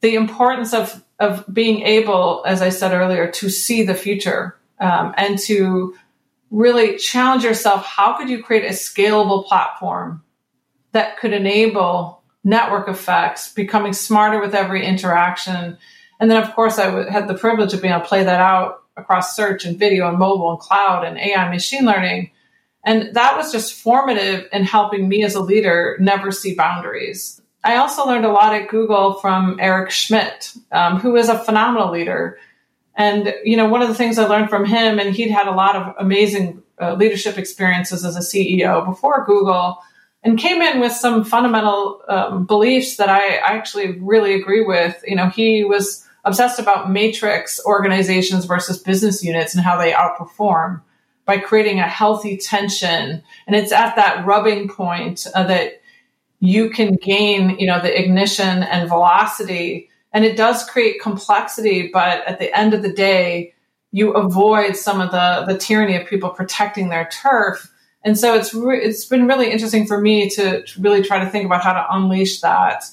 the 0.00 0.14
importance 0.14 0.72
of 0.72 1.04
of 1.18 1.44
being 1.52 1.82
able, 1.82 2.42
as 2.46 2.62
I 2.62 2.70
said 2.70 2.92
earlier, 2.92 3.30
to 3.30 3.48
see 3.48 3.84
the 3.84 3.94
future 3.94 4.56
um, 4.80 5.14
and 5.16 5.38
to 5.40 5.94
really 6.50 6.96
challenge 6.96 7.44
yourself. 7.44 7.84
How 7.84 8.16
could 8.16 8.28
you 8.28 8.42
create 8.42 8.64
a 8.64 8.74
scalable 8.74 9.44
platform 9.46 10.22
that 10.92 11.18
could 11.18 11.32
enable 11.32 12.22
network 12.42 12.88
effects, 12.88 13.52
becoming 13.52 13.92
smarter 13.92 14.40
with 14.40 14.54
every 14.54 14.84
interaction? 14.84 15.78
And 16.18 16.30
then, 16.30 16.42
of 16.42 16.52
course, 16.54 16.78
I 16.78 16.86
w- 16.86 17.08
had 17.08 17.28
the 17.28 17.34
privilege 17.34 17.72
of 17.72 17.82
being 17.82 17.94
able 17.94 18.02
to 18.02 18.08
play 18.08 18.24
that 18.24 18.40
out 18.40 18.82
across 18.96 19.36
search 19.36 19.64
and 19.64 19.78
video 19.78 20.08
and 20.08 20.18
mobile 20.18 20.50
and 20.50 20.58
cloud 20.58 21.04
and 21.04 21.18
AI 21.18 21.48
machine 21.48 21.84
learning 21.84 22.32
and 22.84 23.14
that 23.14 23.36
was 23.36 23.52
just 23.52 23.74
formative 23.74 24.48
in 24.52 24.64
helping 24.64 25.08
me 25.08 25.22
as 25.24 25.34
a 25.34 25.40
leader 25.40 25.96
never 26.00 26.32
see 26.32 26.54
boundaries. 26.54 27.40
I 27.64 27.76
also 27.76 28.04
learned 28.06 28.24
a 28.24 28.32
lot 28.32 28.54
at 28.54 28.68
Google 28.68 29.14
from 29.14 29.56
Eric 29.60 29.90
Schmidt, 29.90 30.52
um, 30.72 30.98
who 30.98 31.14
is 31.16 31.28
a 31.28 31.38
phenomenal 31.38 31.92
leader. 31.92 32.38
And, 32.96 33.34
you 33.44 33.56
know, 33.56 33.68
one 33.68 33.82
of 33.82 33.88
the 33.88 33.94
things 33.94 34.18
I 34.18 34.26
learned 34.26 34.50
from 34.50 34.64
him, 34.64 34.98
and 34.98 35.14
he'd 35.14 35.30
had 35.30 35.46
a 35.46 35.52
lot 35.52 35.76
of 35.76 35.94
amazing 35.98 36.62
uh, 36.80 36.94
leadership 36.94 37.38
experiences 37.38 38.04
as 38.04 38.16
a 38.16 38.20
CEO 38.20 38.84
before 38.84 39.24
Google 39.26 39.78
and 40.24 40.38
came 40.38 40.60
in 40.60 40.80
with 40.80 40.92
some 40.92 41.24
fundamental 41.24 42.02
um, 42.08 42.46
beliefs 42.46 42.96
that 42.96 43.08
I, 43.08 43.36
I 43.36 43.54
actually 43.54 43.98
really 44.00 44.34
agree 44.34 44.64
with. 44.64 45.02
You 45.06 45.16
know, 45.16 45.28
he 45.28 45.64
was 45.64 46.06
obsessed 46.24 46.58
about 46.58 46.90
matrix 46.90 47.60
organizations 47.64 48.44
versus 48.44 48.78
business 48.78 49.22
units 49.22 49.54
and 49.54 49.64
how 49.64 49.76
they 49.76 49.92
outperform 49.92 50.80
by 51.24 51.38
creating 51.38 51.78
a 51.78 51.88
healthy 51.88 52.36
tension. 52.36 53.22
And 53.46 53.56
it's 53.56 53.72
at 53.72 53.96
that 53.96 54.26
rubbing 54.26 54.68
point 54.68 55.26
uh, 55.34 55.44
that 55.44 55.80
you 56.40 56.70
can 56.70 56.96
gain, 56.96 57.58
you 57.58 57.66
know, 57.66 57.80
the 57.80 57.96
ignition 57.96 58.62
and 58.64 58.88
velocity. 58.88 59.88
And 60.12 60.24
it 60.24 60.36
does 60.36 60.68
create 60.68 61.00
complexity, 61.00 61.90
but 61.92 62.26
at 62.26 62.38
the 62.38 62.56
end 62.56 62.74
of 62.74 62.82
the 62.82 62.92
day, 62.92 63.54
you 63.92 64.12
avoid 64.12 64.74
some 64.74 65.00
of 65.00 65.10
the, 65.10 65.44
the 65.46 65.58
tyranny 65.58 65.96
of 65.96 66.08
people 66.08 66.30
protecting 66.30 66.88
their 66.88 67.08
turf. 67.12 67.70
And 68.02 68.18
so 68.18 68.34
it's 68.34 68.52
re- 68.52 68.82
it's 68.82 69.04
been 69.04 69.28
really 69.28 69.52
interesting 69.52 69.86
for 69.86 70.00
me 70.00 70.28
to, 70.30 70.62
to, 70.64 70.80
really 70.80 71.02
try 71.02 71.22
to 71.22 71.30
think 71.30 71.46
about 71.46 71.62
how 71.62 71.74
to 71.74 71.86
unleash 71.90 72.40
that. 72.40 72.84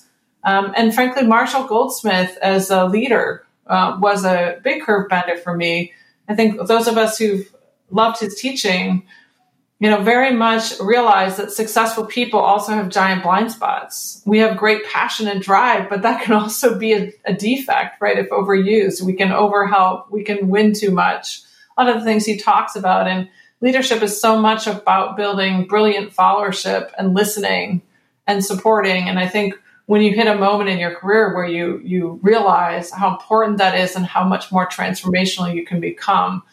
Um, 0.44 0.74
and 0.78 0.94
frankly, 0.94 1.26
Marshall 1.26 1.66
Goldsmith 1.66 2.38
as 2.42 2.70
a 2.70 2.86
leader 2.86 3.46
uh, 3.66 3.98
was 4.00 4.26
a 4.26 4.60
big 4.64 4.84
curve 4.84 5.10
bender 5.10 5.38
for 5.38 5.56
me. 5.56 5.94
I 6.28 6.36
think 6.36 6.68
those 6.68 6.88
of 6.88 6.98
us 6.98 7.18
who've 7.18 7.50
loved 7.92 8.20
his 8.20 8.40
teaching, 8.40 9.04
you 9.80 9.90
know, 9.90 10.02
very 10.02 10.34
much 10.34 10.78
realize 10.80 11.38
that 11.38 11.52
successful 11.52 12.06
people 12.06 12.40
also 12.40 12.74
have 12.74 12.90
giant 12.90 13.24
blind 13.24 13.52
spots. 13.52 14.22
We 14.26 14.40
have 14.40 14.58
great 14.58 14.86
passion 14.86 15.28
and 15.28 15.42
drive, 15.42 15.90
but 15.90 16.02
that 16.02 16.22
can 16.22 16.34
also 16.42 16.78
be 16.78 16.94
a, 16.94 17.14
a 17.26 17.34
defect, 17.34 18.02
right? 18.02 18.18
If 18.18 18.30
overused, 18.30 19.02
we 19.02 19.14
can 19.14 19.30
overhelp, 19.30 20.12
we 20.12 20.24
can 20.24 20.50
win 20.50 20.74
too 20.74 20.92
much. 20.92 21.42
A 21.78 21.84
lot 21.84 21.96
of 21.96 22.02
the 22.02 22.06
things 22.06 22.26
he 22.26 22.38
talks 22.38 22.76
about 22.76 23.08
and 23.08 23.30
leadership 23.62 24.02
is 24.02 24.20
so 24.20 24.40
much 24.40 24.68
about 24.68 25.16
building 25.16 25.66
brilliant 25.68 26.14
followership 26.14 26.92
and 26.98 27.14
listening 27.14 27.82
and 28.28 28.44
supporting. 28.44 29.08
And 29.08 29.18
I 29.18 29.28
think 29.28 29.56
when 29.86 30.02
you 30.02 30.14
hit 30.14 30.28
a 30.28 30.36
moment 30.36 30.70
in 30.70 30.78
your 30.78 30.96
career 30.96 31.34
where 31.34 31.48
you 31.48 31.82
you 31.84 32.20
realize 32.22 32.92
how 32.92 33.12
important 33.12 33.58
that 33.58 33.76
is 33.76 33.96
and 33.96 34.06
how 34.06 34.24
much 34.24 34.52
more 34.52 34.68
transformational 34.68 35.54
you 35.54 35.66
can 35.66 35.80
become, 35.80 36.44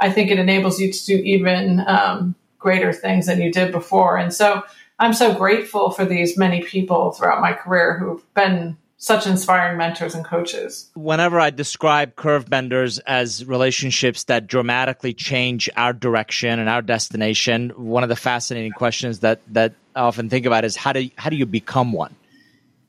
I 0.00 0.10
think 0.10 0.30
it 0.30 0.38
enables 0.38 0.80
you 0.80 0.92
to 0.92 1.06
do 1.06 1.16
even 1.16 1.84
um, 1.86 2.34
greater 2.58 2.92
things 2.92 3.26
than 3.26 3.40
you 3.40 3.52
did 3.52 3.70
before. 3.70 4.16
And 4.16 4.32
so 4.32 4.62
I'm 4.98 5.12
so 5.12 5.34
grateful 5.34 5.90
for 5.90 6.04
these 6.04 6.36
many 6.36 6.62
people 6.62 7.12
throughout 7.12 7.40
my 7.40 7.52
career 7.52 7.98
who've 7.98 8.34
been 8.34 8.76
such 8.98 9.26
inspiring 9.26 9.78
mentors 9.78 10.14
and 10.14 10.26
coaches. 10.26 10.90
Whenever 10.94 11.40
I 11.40 11.48
describe 11.48 12.16
curve 12.16 12.50
benders 12.50 12.98
as 12.98 13.46
relationships 13.46 14.24
that 14.24 14.46
dramatically 14.46 15.14
change 15.14 15.70
our 15.74 15.94
direction 15.94 16.58
and 16.58 16.68
our 16.68 16.82
destination, 16.82 17.70
one 17.70 18.02
of 18.02 18.10
the 18.10 18.16
fascinating 18.16 18.72
questions 18.72 19.20
that 19.20 19.40
that 19.54 19.72
I 19.96 20.00
often 20.00 20.28
think 20.28 20.44
about 20.44 20.66
is 20.66 20.76
how 20.76 20.92
do 20.92 21.08
how 21.16 21.30
do 21.30 21.36
you 21.36 21.46
become 21.46 21.92
one? 21.92 22.14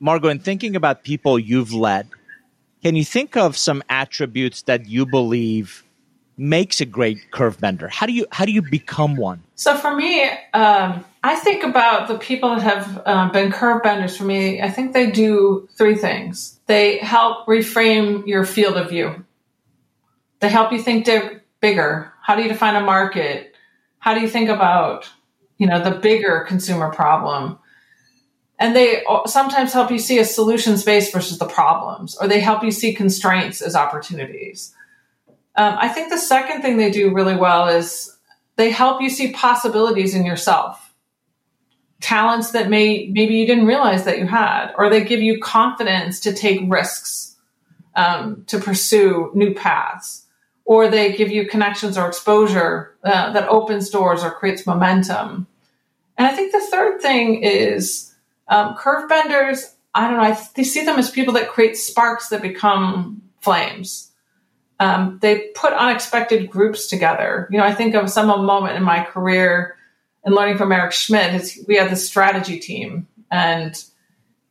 Margot, 0.01 0.29
in 0.29 0.39
thinking 0.39 0.75
about 0.75 1.03
people 1.03 1.39
you've 1.39 1.73
led, 1.73 2.09
can 2.83 2.95
you 2.97 3.05
think 3.05 3.37
of 3.37 3.55
some 3.55 3.81
attributes 3.87 4.63
that 4.63 4.89
you 4.89 5.05
believe 5.05 5.85
makes 6.41 6.81
a 6.81 6.85
great 6.85 7.29
curve 7.29 7.59
bender? 7.59 7.87
How 7.87 8.07
do 8.07 8.13
you 8.13 8.25
how 8.31 8.45
do 8.45 8.51
you 8.51 8.63
become 8.63 9.15
one? 9.15 9.43
So 9.55 9.77
for 9.77 9.95
me, 9.95 10.23
um, 10.53 11.05
I 11.23 11.35
think 11.35 11.63
about 11.63 12.07
the 12.07 12.17
people 12.17 12.55
that 12.55 12.63
have 12.63 13.01
uh, 13.05 13.29
been 13.29 13.51
curve 13.51 13.83
benders 13.83 14.17
for 14.17 14.23
me. 14.23 14.61
I 14.61 14.71
think 14.71 14.93
they 14.93 15.11
do 15.11 15.69
three 15.77 15.95
things. 15.95 16.59
They 16.65 16.97
help 16.97 17.45
reframe 17.45 18.25
your 18.25 18.43
field 18.43 18.75
of 18.75 18.89
view. 18.89 19.23
They 20.39 20.49
help 20.49 20.71
you 20.71 20.81
think 20.81 21.07
bigger. 21.59 22.11
How 22.23 22.35
do 22.35 22.41
you 22.41 22.49
define 22.49 22.75
a 22.75 22.81
market? 22.81 23.55
How 23.99 24.15
do 24.15 24.21
you 24.21 24.27
think 24.27 24.49
about 24.49 25.07
you 25.57 25.67
know 25.67 25.83
the 25.83 25.91
bigger 25.91 26.43
consumer 26.47 26.91
problem? 26.91 27.59
And 28.57 28.75
they 28.75 29.03
sometimes 29.25 29.73
help 29.73 29.89
you 29.89 29.97
see 29.97 30.19
a 30.19 30.25
solution 30.25 30.77
space 30.77 31.11
versus 31.11 31.37
the 31.37 31.47
problems, 31.47 32.15
or 32.17 32.27
they 32.27 32.39
help 32.39 32.63
you 32.63 32.71
see 32.71 32.93
constraints 32.93 33.61
as 33.61 33.75
opportunities. 33.75 34.75
Um, 35.55 35.75
I 35.79 35.89
think 35.89 36.09
the 36.09 36.17
second 36.17 36.61
thing 36.61 36.77
they 36.77 36.91
do 36.91 37.13
really 37.13 37.35
well 37.35 37.67
is 37.67 38.17
they 38.55 38.69
help 38.69 39.01
you 39.01 39.09
see 39.09 39.31
possibilities 39.31 40.15
in 40.15 40.25
yourself, 40.25 40.93
talents 41.99 42.51
that 42.51 42.69
may 42.69 43.07
maybe 43.11 43.35
you 43.35 43.45
didn't 43.45 43.65
realize 43.65 44.05
that 44.05 44.19
you 44.19 44.27
had, 44.27 44.71
or 44.77 44.89
they 44.89 45.03
give 45.03 45.21
you 45.21 45.39
confidence 45.39 46.19
to 46.21 46.33
take 46.33 46.61
risks, 46.67 47.35
um, 47.95 48.43
to 48.47 48.59
pursue 48.59 49.31
new 49.33 49.53
paths, 49.53 50.25
or 50.63 50.87
they 50.87 51.13
give 51.13 51.31
you 51.31 51.47
connections 51.47 51.97
or 51.97 52.07
exposure 52.07 52.95
uh, 53.03 53.33
that 53.33 53.49
opens 53.49 53.89
doors 53.89 54.23
or 54.23 54.31
creates 54.31 54.65
momentum. 54.65 55.47
And 56.17 56.27
I 56.27 56.31
think 56.31 56.51
the 56.51 56.61
third 56.61 57.01
thing 57.01 57.43
is 57.43 58.13
um, 58.47 58.75
curve 58.75 59.09
benders. 59.09 59.75
I 59.93 60.07
don't 60.07 60.17
know. 60.17 60.23
I 60.23 60.33
th- 60.55 60.67
see 60.67 60.85
them 60.85 60.99
as 60.99 61.11
people 61.11 61.33
that 61.33 61.49
create 61.49 61.75
sparks 61.75 62.29
that 62.29 62.41
become 62.41 63.21
flames 63.41 64.10
um, 64.81 65.19
they 65.21 65.51
put 65.53 65.73
unexpected 65.73 66.49
groups 66.49 66.87
together. 66.87 67.47
You 67.51 67.59
know, 67.59 67.63
I 67.63 67.73
think 67.73 67.93
of 67.93 68.09
some 68.09 68.27
moment 68.27 68.75
in 68.75 68.83
my 68.83 69.03
career 69.03 69.77
and 70.23 70.33
learning 70.33 70.57
from 70.57 70.71
Eric 70.71 70.91
Schmidt. 70.91 71.55
We 71.67 71.75
had 71.75 71.91
this 71.91 72.07
strategy 72.07 72.57
team, 72.57 73.07
and 73.29 73.81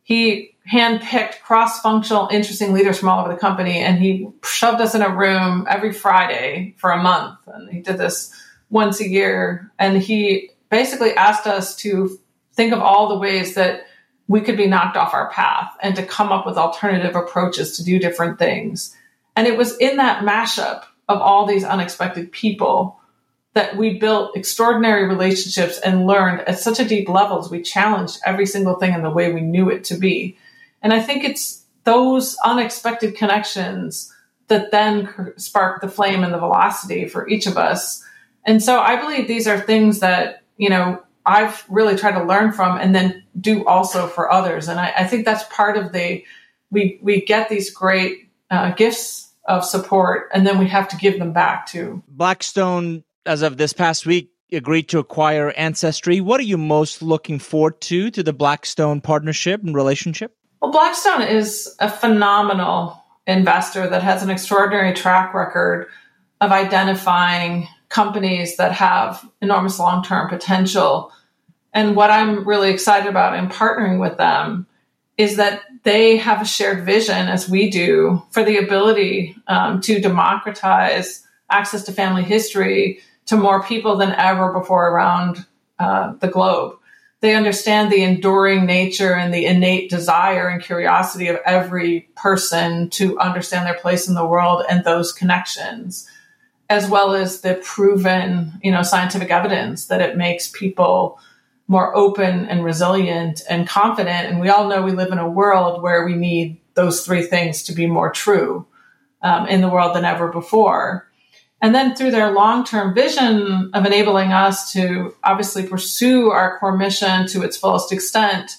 he 0.05 0.57
handpicked 0.73 1.41
cross-functional, 1.43 2.29
interesting 2.31 2.73
leaders 2.73 3.01
from 3.01 3.09
all 3.09 3.25
over 3.25 3.35
the 3.35 3.41
company, 3.41 3.79
and 3.81 3.99
he 3.99 4.29
shoved 4.45 4.81
us 4.81 4.95
in 4.95 5.03
a 5.03 5.15
room 5.15 5.67
every 5.69 5.93
Friday 5.93 6.77
for 6.79 6.93
a 6.93 7.03
month. 7.03 7.37
And 7.49 7.69
he 7.69 7.81
did 7.81 7.99
this 7.99 8.33
once 8.71 9.01
a 9.01 9.09
year, 9.09 9.73
and 9.81 10.01
he 10.01 10.51
basically 10.71 11.13
asked 11.15 11.49
us 11.49 11.75
to 11.79 12.21
think 12.55 12.73
of 12.73 12.79
all 12.79 13.09
the 13.09 13.19
ways 13.19 13.57
that 13.57 13.83
we 14.29 14.41
could 14.41 14.57
be 14.57 14.69
knocked 14.69 14.97
off 14.97 15.13
our 15.13 15.29
path 15.31 15.73
and 15.83 15.97
to 15.97 16.07
come 16.07 16.31
up 16.31 16.47
with 16.47 16.57
alternative 16.57 17.17
approaches 17.17 17.77
to 17.77 17.83
do 17.83 17.99
different 17.99 18.39
things. 18.39 18.95
And 19.41 19.49
it 19.49 19.57
was 19.57 19.75
in 19.79 19.97
that 19.97 20.23
mashup 20.23 20.83
of 21.09 21.19
all 21.23 21.47
these 21.47 21.65
unexpected 21.65 22.31
people 22.31 23.01
that 23.55 23.75
we 23.75 23.99
built 23.99 24.37
extraordinary 24.37 25.09
relationships 25.09 25.79
and 25.79 26.07
learned 26.07 26.43
at 26.43 26.59
such 26.59 26.79
a 26.79 26.85
deep 26.85 27.09
levels. 27.09 27.51
We 27.51 27.63
challenged 27.63 28.21
every 28.27 28.45
single 28.45 28.75
thing 28.75 28.93
in 28.93 29.01
the 29.01 29.09
way 29.09 29.33
we 29.33 29.41
knew 29.41 29.71
it 29.71 29.85
to 29.85 29.97
be. 29.97 30.37
And 30.83 30.93
I 30.93 31.01
think 31.01 31.25
it's 31.25 31.65
those 31.85 32.37
unexpected 32.45 33.17
connections 33.17 34.15
that 34.49 34.73
then 34.73 35.33
spark 35.39 35.81
the 35.81 35.89
flame 35.89 36.23
and 36.23 36.35
the 36.35 36.39
velocity 36.39 37.09
for 37.09 37.27
each 37.27 37.47
of 37.47 37.57
us. 37.57 38.05
And 38.45 38.63
so 38.63 38.79
I 38.79 39.01
believe 39.01 39.27
these 39.27 39.49
are 39.49 39.59
things 39.59 40.01
that, 40.01 40.43
you 40.59 40.69
know, 40.69 41.03
I've 41.25 41.65
really 41.71 41.97
tried 41.97 42.19
to 42.19 42.25
learn 42.25 42.53
from 42.53 42.77
and 42.77 42.95
then 42.95 43.25
do 43.41 43.65
also 43.65 44.07
for 44.07 44.31
others. 44.31 44.69
And 44.69 44.79
I, 44.79 44.93
I 44.99 45.05
think 45.05 45.25
that's 45.25 45.45
part 45.45 45.79
of 45.79 45.93
the, 45.93 46.27
we, 46.71 46.99
we 47.01 47.25
get 47.25 47.49
these 47.49 47.71
great 47.71 48.29
uh, 48.51 48.73
gifts 48.73 49.29
of 49.45 49.65
support, 49.65 50.29
and 50.33 50.47
then 50.47 50.59
we 50.59 50.69
have 50.69 50.89
to 50.89 50.97
give 50.97 51.19
them 51.19 51.33
back 51.33 51.67
to 51.67 52.03
Blackstone, 52.09 53.05
as 53.27 53.43
of 53.43 53.57
this 53.57 53.73
past 53.73 54.07
week, 54.07 54.31
agreed 54.53 54.89
to 54.89 54.99
acquire 54.99 55.51
Ancestry. 55.51 56.21
What 56.21 56.41
are 56.41 56.45
you 56.45 56.59
most 56.59 57.03
looking 57.03 57.39
forward 57.39 57.81
to 57.83 58.11
to 58.11 58.23
the 58.23 58.33
Blackstone 58.33 59.01
partnership 59.01 59.63
and 59.63 59.75
relationship? 59.75 60.37
Well, 60.61 60.73
Blackstone 60.73 61.23
is 61.23 61.75
a 61.79 61.91
phenomenal 61.91 63.03
investor 63.27 63.89
that 63.89 64.03
has 64.03 64.23
an 64.23 64.31
extraordinary 64.31 64.93
track 64.93 65.33
record 65.35 65.89
of 66.41 66.53
identifying 66.53 67.69
companies 67.89 68.57
that 68.57 68.73
have 68.73 69.29
enormous 69.41 69.79
long 69.79 70.03
term 70.03 70.29
potential. 70.29 71.13
And 71.73 71.95
what 71.95 72.11
I'm 72.11 72.47
really 72.47 72.71
excited 72.71 73.09
about 73.09 73.39
in 73.39 73.49
partnering 73.49 74.01
with 74.01 74.17
them 74.17 74.67
is 75.17 75.37
that 75.37 75.63
they 75.83 76.19
have 76.19 76.43
a 76.43 76.47
shared 76.47 76.85
vision, 76.85 77.29
as 77.29 77.49
we 77.49 77.71
do, 77.71 78.23
for 78.31 78.45
the 78.45 78.59
ability 78.59 79.37
um, 79.47 79.81
to 79.83 80.01
democratize 80.01 81.27
access 81.51 81.85
to 81.85 81.93
family 81.93 82.23
history 82.23 83.01
to 83.27 83.37
more 83.37 83.63
people 83.63 83.97
than 83.97 84.13
ever 84.13 84.53
before 84.53 84.91
around 84.91 85.45
uh, 85.79 86.13
the 86.21 86.29
globe. 86.29 86.77
They 87.21 87.35
understand 87.35 87.93
the 87.93 88.03
enduring 88.03 88.65
nature 88.65 89.15
and 89.15 89.33
the 89.33 89.45
innate 89.45 89.91
desire 89.91 90.49
and 90.49 90.63
curiosity 90.63 91.29
of 91.29 91.39
every 91.45 92.09
person 92.17 92.89
to 92.91 93.19
understand 93.19 93.67
their 93.67 93.75
place 93.75 94.09
in 94.09 94.15
the 94.15 94.27
world 94.27 94.65
and 94.71 94.85
those 94.85 95.13
connections, 95.13 96.09
as 96.71 96.89
well 96.89 97.15
as 97.15 97.43
the 97.43 97.55
proven, 97.55 98.59
you 98.63 98.71
know, 98.71 98.83
scientific 98.83 99.31
evidence 99.31 99.87
that 99.87 100.01
it 100.01 100.17
makes 100.17 100.49
people 100.49 101.21
more 101.71 101.97
open 101.97 102.47
and 102.47 102.65
resilient 102.65 103.43
and 103.49 103.69
confident. 103.69 104.27
And 104.27 104.41
we 104.41 104.49
all 104.49 104.67
know 104.67 104.83
we 104.83 104.91
live 104.91 105.13
in 105.13 105.19
a 105.19 105.31
world 105.31 105.83
where 105.83 106.05
we 106.05 106.17
need 106.17 106.61
those 106.75 107.07
three 107.07 107.23
things 107.23 107.63
to 107.63 107.73
be 107.73 107.87
more 107.87 108.11
true 108.11 108.67
um, 109.23 109.47
in 109.47 109.61
the 109.61 109.69
world 109.69 109.95
than 109.95 110.05
ever 110.05 110.33
before. 110.33 111.09
And 111.63 111.73
then 111.73 111.95
through 111.95 112.11
their 112.11 112.33
long 112.33 112.65
term 112.65 112.93
vision 112.93 113.71
of 113.73 113.87
enabling 113.87 114.33
us 114.33 114.73
to 114.73 115.15
obviously 115.23 115.65
pursue 115.65 116.31
our 116.31 116.59
core 116.59 116.77
mission 116.77 117.29
to 117.29 117.43
its 117.43 117.57
fullest 117.57 117.93
extent, 117.93 118.51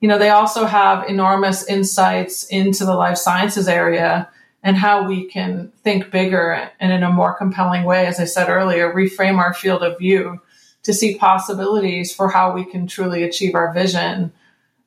you 0.00 0.08
know, 0.08 0.18
they 0.18 0.30
also 0.30 0.64
have 0.64 1.08
enormous 1.08 1.64
insights 1.68 2.48
into 2.48 2.84
the 2.84 2.94
life 2.94 3.18
sciences 3.18 3.68
area 3.68 4.28
and 4.64 4.76
how 4.76 5.06
we 5.06 5.26
can 5.26 5.70
think 5.84 6.10
bigger 6.10 6.68
and 6.80 6.92
in 6.92 7.04
a 7.04 7.12
more 7.12 7.32
compelling 7.34 7.84
way, 7.84 8.06
as 8.06 8.18
I 8.18 8.24
said 8.24 8.48
earlier, 8.48 8.92
reframe 8.92 9.38
our 9.38 9.54
field 9.54 9.84
of 9.84 9.98
view 9.98 10.40
to 10.82 10.94
see 10.94 11.16
possibilities 11.16 12.14
for 12.14 12.28
how 12.28 12.52
we 12.52 12.64
can 12.64 12.86
truly 12.86 13.22
achieve 13.22 13.54
our 13.54 13.72
vision 13.72 14.32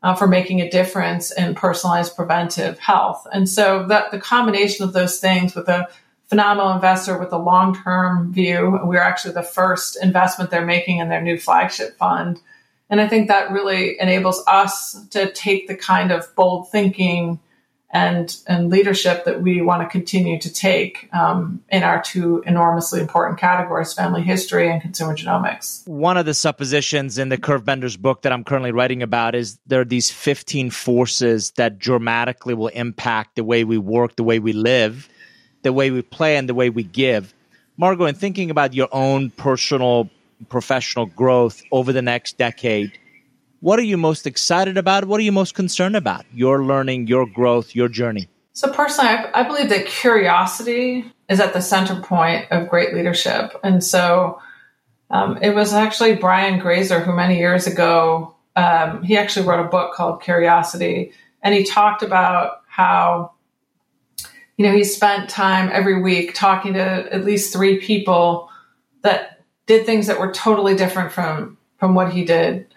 uh, 0.02 0.14
for 0.14 0.28
making 0.28 0.60
a 0.60 0.70
difference 0.70 1.32
in 1.32 1.56
personalized 1.56 2.16
preventive 2.16 2.78
health. 2.80 3.26
And 3.32 3.48
so 3.48 3.88
that 3.88 4.12
the 4.12 4.20
combination 4.20 4.84
of 4.84 4.94
those 4.94 5.20
things 5.20 5.56
with 5.56 5.70
a 5.70 5.88
phenomenal 6.28 6.74
investor 6.74 7.18
with 7.18 7.32
a 7.32 7.38
long-term 7.38 8.34
view, 8.34 8.80
we're 8.84 9.00
actually 9.02 9.34
the 9.34 9.44
first 9.44 9.98
investment 10.02 10.50
they're 10.50 10.66
making 10.66 10.98
in 10.98 11.10
their 11.10 11.22
new 11.22 11.38
flagship 11.38 11.98
fund. 11.98 12.42
And 12.90 13.00
I 13.00 13.08
think 13.08 13.28
that 13.28 13.52
really 13.52 14.00
enables 14.00 14.44
us 14.48 15.08
to 15.12 15.32
take 15.32 15.68
the 15.68 15.76
kind 15.76 16.12
of 16.12 16.34
bold 16.36 16.70
thinking 16.72 17.40
and 17.94 18.36
and 18.48 18.70
leadership 18.70 19.24
that 19.26 19.42
we 19.42 19.62
want 19.62 19.82
to 19.84 19.88
continue 19.88 20.40
to 20.40 20.52
take 20.52 21.08
um, 21.14 21.64
in 21.70 21.84
our 21.84 22.02
two 22.02 22.44
enormously 22.46 23.00
important 23.00 23.40
categories 23.40 23.94
family 23.94 24.24
history 24.24 24.70
and 24.70 24.82
consumer 24.82 25.16
genomics. 25.16 25.88
One 25.88 26.18
of 26.18 26.26
the 26.26 26.34
suppositions 26.34 27.18
in 27.18 27.30
the 27.30 27.38
Curvebenders 27.38 27.98
book 27.98 28.24
that 28.24 28.32
i'm 28.32 28.44
currently 28.44 28.72
writing 28.72 29.02
about 29.04 29.36
is 29.36 29.60
there 29.68 29.82
are 29.82 29.86
these 29.86 30.10
15 30.10 30.72
forces 30.72 31.52
that 31.52 31.80
dramatically 31.80 32.54
will 32.54 32.68
impact 32.70 33.36
the 33.36 33.44
way 33.44 33.64
we 33.64 33.78
work 33.78 34.16
the 34.16 34.24
way 34.24 34.40
we 34.40 34.54
live 34.54 35.08
the 35.64 35.74
way 35.74 35.90
we 35.90 36.02
play 36.02 36.38
and 36.38 36.48
the 36.48 36.54
way 36.54 36.70
we 36.70 36.84
give. 36.84 37.34
Margot 37.78 38.06
in 38.06 38.16
thinking 38.16 38.52
about 38.52 38.74
your 38.74 38.90
own 38.92 39.32
personal 39.32 40.10
professional 40.50 41.06
growth 41.08 41.64
over 41.72 41.92
the 41.94 42.02
next 42.02 42.38
decade 42.38 43.00
what 43.64 43.80
are 43.80 43.84
you 43.84 43.96
most 43.96 44.28
excited 44.28 44.78
about? 44.78 45.06
What 45.06 45.22
are 45.22 45.24
you 45.24 45.32
most 45.32 45.56
concerned 45.56 45.96
about? 45.96 46.26
Your 46.34 46.66
learning, 46.66 47.08
your 47.08 47.26
growth, 47.26 47.74
your 47.74 47.88
journey. 47.88 48.28
So, 48.52 48.70
personally, 48.70 49.10
I, 49.10 49.30
I 49.34 49.44
believe 49.44 49.70
that 49.70 49.86
curiosity 49.86 51.06
is 51.30 51.40
at 51.40 51.54
the 51.54 51.62
center 51.62 51.96
point 52.02 52.46
of 52.52 52.68
great 52.68 52.94
leadership. 52.94 53.58
And 53.64 53.82
so, 53.82 54.42
um, 55.12 55.38
it 55.42 55.56
was 55.56 55.72
actually 55.72 56.16
Brian 56.16 56.60
Grazer 56.60 57.00
who, 57.00 57.16
many 57.16 57.38
years 57.38 57.66
ago, 57.66 58.36
um, 58.58 59.02
he 59.02 59.16
actually 59.16 59.48
wrote 59.48 59.66
a 59.66 59.70
book 59.70 59.94
called 59.94 60.22
Curiosity, 60.22 61.14
and 61.42 61.56
he 61.56 61.64
talked 61.64 62.04
about 62.04 62.64
how 62.68 63.32
you 64.58 64.68
know 64.68 64.74
he 64.74 64.84
spent 64.84 65.30
time 65.30 65.70
every 65.72 66.02
week 66.02 66.34
talking 66.34 66.74
to 66.74 66.82
at 66.82 67.24
least 67.24 67.54
three 67.54 67.80
people 67.80 68.50
that 69.04 69.42
did 69.68 69.86
things 69.86 70.08
that 70.08 70.20
were 70.20 70.34
totally 70.34 70.76
different 70.76 71.14
from 71.14 71.58
from 71.78 71.96
what 71.96 72.12
he 72.12 72.26
did 72.26 72.68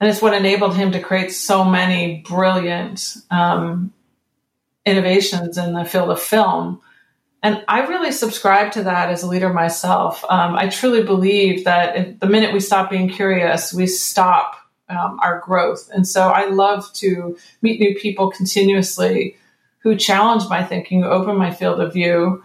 and 0.00 0.10
it's 0.10 0.20
what 0.20 0.34
enabled 0.34 0.76
him 0.76 0.92
to 0.92 1.00
create 1.00 1.32
so 1.32 1.64
many 1.64 2.22
brilliant 2.28 3.16
um, 3.30 3.92
innovations 4.84 5.56
in 5.56 5.72
the 5.72 5.84
field 5.84 6.10
of 6.10 6.20
film. 6.20 6.80
And 7.42 7.64
I 7.68 7.86
really 7.86 8.12
subscribe 8.12 8.72
to 8.72 8.84
that 8.84 9.10
as 9.10 9.22
a 9.22 9.26
leader 9.26 9.52
myself. 9.52 10.24
Um, 10.28 10.56
I 10.56 10.68
truly 10.68 11.02
believe 11.02 11.64
that 11.64 12.20
the 12.20 12.26
minute 12.26 12.52
we 12.52 12.60
stop 12.60 12.90
being 12.90 13.08
curious, 13.08 13.72
we 13.72 13.86
stop 13.86 14.56
um, 14.88 15.18
our 15.22 15.40
growth. 15.40 15.88
And 15.92 16.06
so 16.06 16.28
I 16.28 16.46
love 16.46 16.92
to 16.94 17.36
meet 17.62 17.80
new 17.80 17.94
people 17.94 18.30
continuously 18.30 19.36
who 19.78 19.96
challenge 19.96 20.48
my 20.48 20.64
thinking, 20.64 21.02
who 21.02 21.08
open 21.08 21.36
my 21.36 21.52
field 21.52 21.80
of 21.80 21.92
view. 21.92 22.42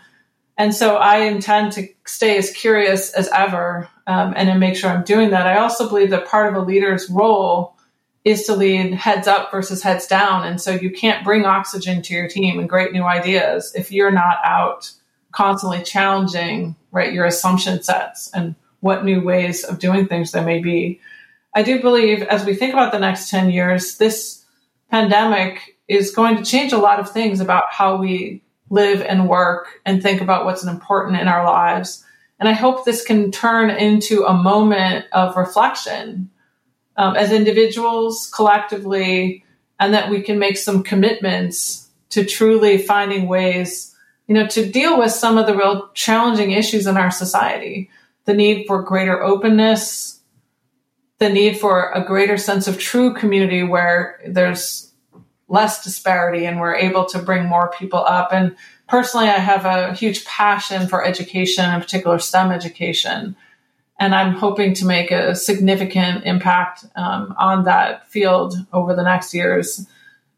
And 0.58 0.74
so 0.74 0.98
I 0.98 1.22
intend 1.22 1.72
to 1.74 1.88
stay 2.06 2.38
as 2.38 2.52
curious 2.52 3.12
as 3.14 3.28
ever 3.30 3.90
um, 4.08 4.34
and 4.36 4.50
to 4.50 4.56
make 4.56 4.76
sure 4.76 4.90
I'm 4.90 5.04
doing 5.04 5.32
that. 5.32 5.48
I 5.48 5.60
also 5.60 5.88
believe 5.88 6.10
that 6.10 6.28
part 6.28 6.48
of 6.48 6.56
a 6.56 6.66
leader's 6.66 7.10
role 7.10 7.76
is 8.24 8.44
to 8.44 8.56
lead 8.56 8.94
heads 8.94 9.28
up 9.28 9.52
versus 9.52 9.82
heads 9.82 10.06
down. 10.08 10.46
And 10.46 10.62
so 10.62 10.72
you 10.72 10.92
can't 10.92 11.24
bring 11.24 11.46
oxygen 11.46 12.02
to 12.04 12.14
your 12.14 12.28
team 12.28 12.60
and 12.60 12.70
great 12.70 12.92
new 12.94 13.04
ideas 13.04 13.74
if 13.76 13.92
you're 13.92 14.12
not 14.12 14.38
out 14.44 14.92
constantly 15.32 15.82
challenging 15.82 16.76
right 16.92 17.14
your 17.14 17.26
assumption 17.26 17.82
sets 17.82 18.30
and 18.34 18.56
what 18.82 19.06
new 19.06 19.24
ways 19.24 19.64
of 19.64 19.80
doing 19.80 20.08
things 20.08 20.32
there 20.32 20.44
may 20.44 20.60
be. 20.60 21.00
I 21.54 21.64
do 21.64 21.82
believe 21.82 22.22
as 22.24 22.46
we 22.46 22.56
think 22.56 22.74
about 22.74 22.92
the 22.92 23.00
next 23.00 23.30
10 23.30 23.50
years, 23.50 23.98
this 23.98 24.44
pandemic 24.90 25.78
is 25.88 26.12
going 26.12 26.38
to 26.38 26.44
change 26.44 26.74
a 26.74 26.78
lot 26.78 27.00
of 27.00 27.12
things 27.12 27.40
about 27.40 27.64
how 27.70 27.98
we 27.98 28.42
live 28.70 29.02
and 29.02 29.28
work 29.28 29.82
and 29.86 30.02
think 30.02 30.22
about 30.22 30.46
what's 30.46 30.64
important 30.64 31.20
in 31.20 31.28
our 31.28 31.44
lives. 31.44 32.06
And 32.41 32.49
I 32.49 32.54
hope 32.54 32.86
this 32.86 33.04
can 33.04 33.30
turn 33.32 33.69
into 33.69 34.25
a 34.25 34.34
moment 34.34 35.06
of 35.12 35.38
reflection 35.38 36.32
um, 36.97 37.15
as 37.15 37.32
individuals, 37.32 38.32
collectively, 38.34 39.45
and 39.80 39.93
that 39.93 40.10
we 40.10 40.23
can 40.23 40.39
make 40.39 40.58
some 40.58 40.82
commitments 40.82 41.88
to 42.10 42.25
truly 42.25 42.80
finding 42.80 43.27
ways, 43.27 43.95
you 44.27 44.34
know, 44.34 44.47
to 44.47 44.67
deal 44.67 44.97
with 44.97 45.12
some 45.12 45.38
of 45.38 45.45
the 45.45 45.56
real 45.56 45.91
challenging 45.93 46.49
issues 46.49 46.88
in 46.88 46.97
our 46.97 47.12
society. 47.12 47.91
The 48.25 48.34
need 48.34 48.65
for 48.65 48.82
greater 48.82 49.21
openness, 49.21 50.19
the 51.19 51.30
need 51.30 51.60
for 51.60 51.91
a 51.91 52.04
greater 52.04 52.38
sense 52.38 52.67
of 52.67 52.80
true 52.80 53.13
community 53.13 53.62
where 53.62 54.19
there's 54.27 54.91
less 55.47 55.84
disparity 55.84 56.47
and 56.47 56.60
we're 56.60 56.75
able 56.75 57.06
to 57.06 57.19
bring 57.19 57.45
more 57.45 57.71
people 57.77 57.99
up. 58.04 58.34
And 58.34 58.56
personally, 58.91 59.30
I 59.30 59.39
have 59.39 59.65
a 59.65 59.93
huge 59.93 60.25
passion 60.25 60.88
for 60.88 61.04
education, 61.04 61.73
in 61.73 61.80
particular 61.80 62.19
STEM 62.19 62.51
education. 62.51 63.38
And 63.97 64.13
I'm 64.13 64.34
hoping 64.34 64.73
to 64.75 64.86
make 64.86 65.12
a 65.12 65.34
significant 65.34 66.25
impact 66.25 66.86
um, 66.97 67.34
on 67.39 67.63
that 67.63 68.08
field 68.10 68.56
over 68.73 68.93
the 68.93 69.04
next 69.04 69.34
years 69.34 69.88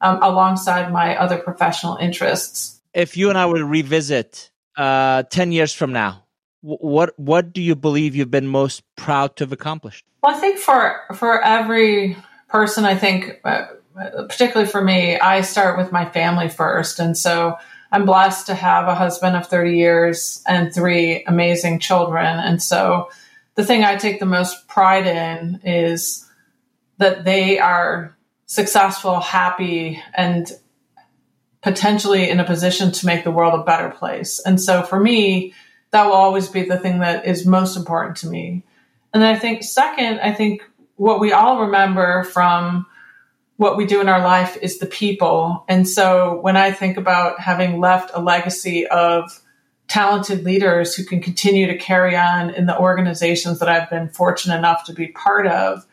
um, 0.01 0.21
alongside 0.21 0.91
my 0.91 1.17
other 1.17 1.37
professional 1.37 1.95
interests. 1.97 2.79
If 2.93 3.17
you 3.17 3.29
and 3.29 3.37
I 3.37 3.47
were 3.47 3.57
to 3.57 3.65
revisit 3.65 4.51
uh, 4.77 5.23
10 5.23 5.51
years 5.51 5.73
from 5.73 5.91
now, 5.91 6.23
what 6.61 7.19
what 7.19 7.51
do 7.51 7.61
you 7.61 7.75
believe 7.75 8.15
you've 8.15 8.31
been 8.31 8.47
most 8.47 8.83
proud 8.95 9.35
to 9.35 9.43
have 9.43 9.51
accomplished? 9.51 10.05
Well, 10.21 10.33
I 10.33 10.39
think 10.39 10.59
for 10.59 11.01
for 11.13 11.43
every 11.43 12.15
person, 12.47 12.85
I 12.85 12.95
think, 12.95 13.41
uh, 13.43 13.65
particularly 14.29 14.71
for 14.71 14.81
me, 14.81 15.19
I 15.19 15.41
start 15.41 15.77
with 15.77 15.91
my 15.91 16.09
family 16.09 16.47
first, 16.47 16.99
and 16.99 17.17
so 17.17 17.57
I'm 17.93 18.05
blessed 18.07 18.47
to 18.47 18.55
have 18.55 18.87
a 18.87 18.95
husband 18.95 19.35
of 19.35 19.45
30 19.45 19.77
years 19.77 20.41
and 20.47 20.73
three 20.73 21.23
amazing 21.25 21.77
children. 21.77 22.25
And 22.25 22.61
so 22.61 23.11
the 23.53 23.63
thing 23.63 23.83
I 23.83 23.97
take 23.97 24.19
the 24.19 24.25
most 24.25 24.67
pride 24.67 25.05
in 25.05 25.61
is 25.63 26.27
that 26.97 27.23
they 27.23 27.59
are 27.59 28.17
successful, 28.47 29.19
happy, 29.19 30.01
and 30.15 30.51
potentially 31.61 32.31
in 32.31 32.39
a 32.39 32.43
position 32.43 32.91
to 32.93 33.05
make 33.05 33.23
the 33.23 33.31
world 33.31 33.59
a 33.59 33.63
better 33.63 33.91
place. 33.91 34.39
And 34.39 34.59
so 34.59 34.81
for 34.81 34.99
me, 34.99 35.53
that 35.91 36.07
will 36.07 36.13
always 36.13 36.47
be 36.49 36.63
the 36.63 36.79
thing 36.79 37.01
that 37.01 37.27
is 37.27 37.45
most 37.45 37.77
important 37.77 38.17
to 38.17 38.27
me. 38.27 38.63
And 39.13 39.21
then 39.21 39.35
I 39.35 39.37
think 39.37 39.61
second, 39.61 40.19
I 40.19 40.33
think 40.33 40.63
what 40.95 41.19
we 41.19 41.31
all 41.31 41.61
remember 41.61 42.23
from 42.23 42.87
what 43.57 43.77
we 43.77 43.85
do 43.85 44.01
in 44.01 44.09
our 44.09 44.21
life 44.21 44.57
is 44.61 44.79
the 44.79 44.85
people. 44.85 45.63
And 45.67 45.87
so 45.87 46.39
when 46.41 46.57
I 46.57 46.71
think 46.71 46.97
about 46.97 47.39
having 47.39 47.79
left 47.79 48.11
a 48.13 48.21
legacy 48.21 48.87
of 48.87 49.39
talented 49.87 50.43
leaders 50.43 50.95
who 50.95 51.03
can 51.03 51.21
continue 51.21 51.67
to 51.67 51.77
carry 51.77 52.15
on 52.15 52.49
in 52.49 52.65
the 52.65 52.77
organizations 52.77 53.59
that 53.59 53.69
I've 53.69 53.89
been 53.89 54.09
fortunate 54.09 54.57
enough 54.57 54.85
to 54.85 54.93
be 54.93 55.07
part 55.07 55.45
of, 55.45 55.85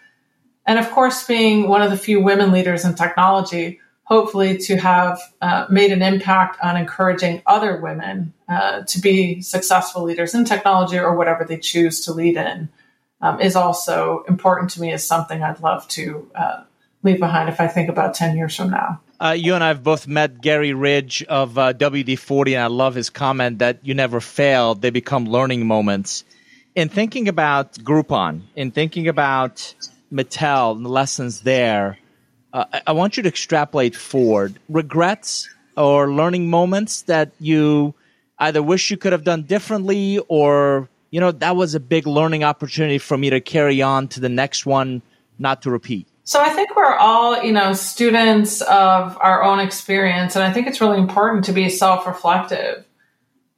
and 0.67 0.79
of 0.79 0.91
course, 0.91 1.27
being 1.27 1.69
one 1.69 1.83
of 1.83 1.91
the 1.91 1.97
few 1.97 2.23
women 2.23 2.53
leaders 2.53 2.85
in 2.85 2.95
technology, 2.95 3.81
hopefully 4.05 4.57
to 4.59 4.77
have 4.77 5.21
uh, 5.41 5.67
made 5.71 5.93
an 5.93 6.03
impact 6.03 6.59
on 6.63 6.77
encouraging 6.77 7.43
other 7.47 7.81
women 7.81 8.33
uh, 8.49 8.83
to 8.83 9.01
be 9.01 9.41
successful 9.41 10.03
leaders 10.03 10.35
in 10.35 10.45
technology 10.45 10.99
or 10.99 11.15
whatever 11.15 11.45
they 11.45 11.59
choose 11.59 12.01
to 12.05 12.13
lead 12.13 12.37
in, 12.37 12.69
um, 13.21 13.41
is 13.41 13.57
also 13.57 14.25
important 14.29 14.71
to 14.71 14.81
me 14.81 14.93
as 14.93 15.07
something 15.07 15.43
I'd 15.43 15.61
love 15.61 15.87
to 15.89 16.31
uh, 16.35 16.63
leave 17.03 17.19
behind 17.19 17.49
if 17.49 17.61
I 17.61 17.67
think 17.67 17.89
about 17.89 18.15
10 18.15 18.37
years 18.37 18.57
from 18.57 18.71
now. 18.71 19.01
Uh, 19.21 19.33
you 19.33 19.55
and 19.55 19.63
I 19.63 19.69
have 19.69 19.83
both 19.83 20.07
met 20.07 20.41
Gary 20.41 20.73
Ridge 20.73 21.23
of 21.25 21.59
uh, 21.59 21.73
WD 21.75 22.19
40, 22.19 22.55
and 22.55 22.65
I 22.65 22.67
love 22.69 22.95
his 22.95 23.11
comment 23.11 23.59
that 23.59 23.81
you 23.83 23.95
never 23.95 24.21
fail, 24.21 24.75
they 24.75 24.91
become 24.91 25.27
learning 25.27 25.67
moments. 25.67 26.25
In 26.75 26.89
thinking 26.89 27.29
about 27.29 27.75
Groupon, 27.75 28.43
in 28.57 28.71
thinking 28.71 29.09
about 29.09 29.75
Mattel 30.13 30.77
and 30.77 30.85
the 30.85 30.89
lessons 30.89 31.43
there, 31.43 31.99
uh, 32.53 32.65
I 32.87 32.93
want 32.93 33.17
you 33.17 33.23
to 33.23 33.29
extrapolate 33.29 33.95
forward 33.95 34.59
regrets 34.69 35.49
or 35.77 36.11
learning 36.11 36.49
moments 36.49 37.03
that 37.03 37.33
you 37.39 37.95
either 38.39 38.63
wish 38.63 38.91
you 38.91 38.97
could 38.97 39.13
have 39.13 39.25
done 39.25 39.43
differently 39.43 40.19
or, 40.29 40.89
you 41.11 41.21
know, 41.21 41.31
that 41.31 41.57
was 41.57 41.75
a 41.75 41.81
big 41.81 42.07
learning 42.07 42.43
opportunity 42.43 42.99
for 42.99 43.19
me 43.19 43.31
to 43.31 43.41
carry 43.41 43.83
on 43.83 44.09
to 44.09 44.21
the 44.21 44.29
next 44.29 44.65
one, 44.65 45.03
not 45.39 45.63
to 45.63 45.71
repeat. 45.71 46.07
So 46.31 46.41
I 46.41 46.51
think 46.51 46.77
we're 46.77 46.95
all, 46.95 47.43
you 47.43 47.51
know, 47.51 47.73
students 47.73 48.61
of 48.61 49.19
our 49.21 49.43
own 49.43 49.59
experience. 49.59 50.37
And 50.37 50.45
I 50.45 50.53
think 50.53 50.69
it's 50.69 50.81
really 50.81 50.99
important 50.99 51.47
to 51.47 51.53
be 51.53 51.69
self 51.69 52.07
reflective. 52.07 52.85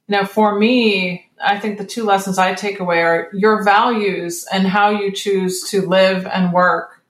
Know, 0.07 0.25
for 0.25 0.57
me, 0.57 1.29
I 1.39 1.59
think 1.59 1.77
the 1.77 1.85
two 1.85 2.03
lessons 2.03 2.39
I 2.39 2.55
take 2.55 2.79
away 2.79 3.03
are 3.03 3.29
your 3.31 3.63
values 3.63 4.47
and 4.51 4.65
how 4.65 4.89
you 4.89 5.11
choose 5.11 5.69
to 5.69 5.83
live 5.83 6.25
and 6.25 6.51
work 6.51 7.03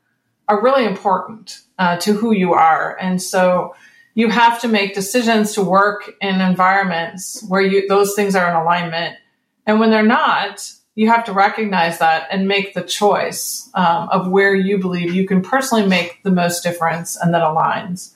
are 0.49 0.61
really 0.61 0.83
important. 0.83 1.61
uh, 1.79 1.95
to 1.99 2.11
who 2.11 2.33
you 2.33 2.53
are. 2.53 2.97
And 2.99 3.21
so 3.21 3.73
you 4.15 4.27
have 4.27 4.59
to 4.63 4.67
make 4.67 4.93
decisions 4.93 5.53
to 5.53 5.63
work 5.63 6.13
in 6.19 6.41
environments 6.41 7.41
where 7.47 7.61
you, 7.61 7.87
those 7.87 8.15
things 8.15 8.35
are 8.35 8.49
in 8.49 8.55
alignment. 8.57 9.15
And 9.65 9.79
when 9.79 9.91
they're 9.91 10.03
not, 10.03 10.69
you 10.95 11.07
have 11.07 11.25
to 11.25 11.33
recognize 11.33 11.99
that 11.99 12.27
and 12.29 12.47
make 12.47 12.73
the 12.73 12.83
choice 12.83 13.69
um, 13.73 14.09
of 14.09 14.29
where 14.29 14.53
you 14.53 14.77
believe 14.77 15.13
you 15.13 15.27
can 15.27 15.41
personally 15.41 15.87
make 15.87 16.21
the 16.23 16.31
most 16.31 16.63
difference 16.63 17.17
and 17.17 17.33
that 17.33 17.41
aligns. 17.41 18.13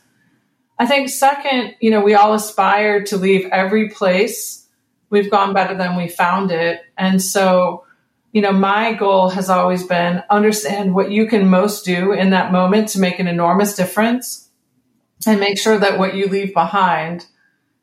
I 0.77 0.85
think 0.85 1.09
second, 1.09 1.75
you 1.79 1.89
know, 1.89 2.01
we 2.01 2.13
all 2.13 2.33
aspire 2.33 3.03
to 3.05 3.17
leave 3.17 3.47
every 3.51 3.89
place 3.89 4.67
we've 5.09 5.31
gone 5.31 5.53
better 5.53 5.75
than 5.75 5.95
we 5.95 6.07
found 6.07 6.51
it. 6.51 6.81
And 6.97 7.21
so, 7.21 7.85
you 8.31 8.41
know, 8.41 8.51
my 8.51 8.93
goal 8.93 9.29
has 9.29 9.49
always 9.49 9.83
been 9.83 10.21
understand 10.29 10.93
what 10.93 11.11
you 11.11 11.27
can 11.27 11.47
most 11.47 11.85
do 11.85 12.11
in 12.11 12.31
that 12.31 12.51
moment 12.51 12.89
to 12.89 12.99
make 12.99 13.19
an 13.19 13.27
enormous 13.27 13.75
difference 13.75 14.49
and 15.25 15.39
make 15.39 15.57
sure 15.57 15.79
that 15.79 15.97
what 15.97 16.15
you 16.15 16.27
leave 16.27 16.53
behind, 16.53 17.25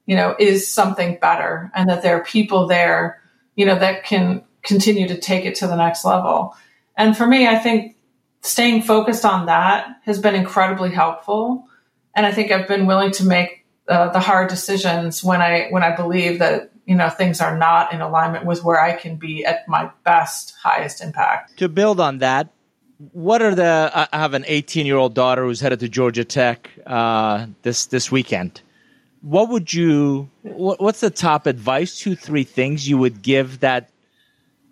you 0.07 0.15
know, 0.17 0.37
is 0.39 0.73
something 0.73 1.19
better 1.21 1.73
and 1.75 1.89
that 1.89 2.03
there 2.03 2.17
are 2.19 2.25
people 2.25 2.67
there, 2.67 3.21
you 3.57 3.67
know, 3.67 3.79
that 3.79 4.05
can 4.05 4.45
continue 4.65 5.07
to 5.09 5.19
take 5.19 5.45
it 5.45 5.55
to 5.57 5.67
the 5.67 5.77
next 5.77 6.05
level. 6.05 6.55
And 6.97 7.17
for 7.17 7.27
me, 7.27 7.47
I 7.47 7.57
think 7.57 7.97
staying 8.43 8.83
focused 8.83 9.25
on 9.25 9.47
that 9.47 10.01
has 10.05 10.21
been 10.21 10.35
incredibly 10.35 10.91
helpful. 10.91 11.69
And 12.15 12.27
I 12.27 12.33
think 12.33 12.53
I've 12.53 12.69
been 12.69 12.87
willing 12.87 13.11
to 13.13 13.25
make 13.25 13.65
uh, 13.89 14.11
the 14.11 14.21
hard 14.21 14.49
decisions 14.49 15.23
when 15.23 15.43
I 15.43 15.69
when 15.71 15.83
I 15.83 15.95
believe 15.95 16.39
that 16.39 16.71
you 16.87 16.95
know 16.95 17.11
things 17.11 17.41
are 17.41 17.57
not 17.57 17.93
in 17.93 18.01
alignment 18.01 18.47
with 18.47 18.65
where 18.65 18.81
I 18.81 18.93
can 18.93 19.17
be 19.17 19.45
at 19.45 19.69
my 19.69 19.91
best, 20.05 20.55
highest 20.63 21.03
impact. 21.03 21.59
To 21.59 21.69
build 21.69 22.01
on 22.01 22.19
that, 22.19 22.53
what 23.13 23.43
are 23.43 23.55
the? 23.55 24.09
I 24.13 24.19
have 24.19 24.35
an 24.35 24.45
18 24.47 24.87
year 24.87 24.97
old 24.97 25.15
daughter 25.15 25.45
who's 25.45 25.61
headed 25.61 25.81
to 25.81 25.89
Georgia 25.89 26.25
Tech 26.25 26.71
uh, 26.87 27.47
this 27.63 27.87
this 27.87 28.11
weekend. 28.11 28.63
What 29.21 29.49
would 29.49 29.73
you? 29.73 30.31
What's 30.43 31.01
the 31.01 31.11
top 31.11 31.47
advice? 31.47 31.99
Two, 31.99 32.15
three 32.15 32.45
things 32.45 32.89
you 32.89 32.99
would 32.99 33.23
give 33.23 33.61
that 33.61 33.91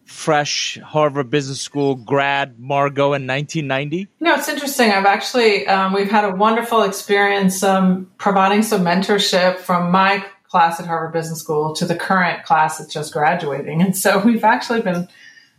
fresh 0.04 0.78
Harvard 0.84 1.30
Business 1.30 1.60
School 1.60 1.94
grad 1.94 2.58
Margo 2.58 3.14
in 3.14 3.26
1990? 3.26 4.08
No, 4.20 4.34
it's 4.34 4.48
interesting. 4.48 4.90
I've 4.90 5.06
actually 5.06 5.66
um, 5.66 5.92
we've 5.92 6.10
had 6.10 6.24
a 6.24 6.34
wonderful 6.34 6.82
experience 6.82 7.62
um, 7.62 8.10
providing 8.18 8.62
some 8.62 8.82
mentorship 8.82 9.58
from 9.58 9.90
my 9.90 10.24
class 10.44 10.78
at 10.78 10.86
Harvard 10.86 11.12
Business 11.12 11.40
School 11.40 11.74
to 11.74 11.86
the 11.86 11.96
current 11.96 12.44
class 12.44 12.78
that's 12.78 12.92
just 12.92 13.12
graduating, 13.12 13.82
and 13.82 13.96
so 13.96 14.18
we've 14.24 14.44
actually 14.44 14.82
been 14.82 15.08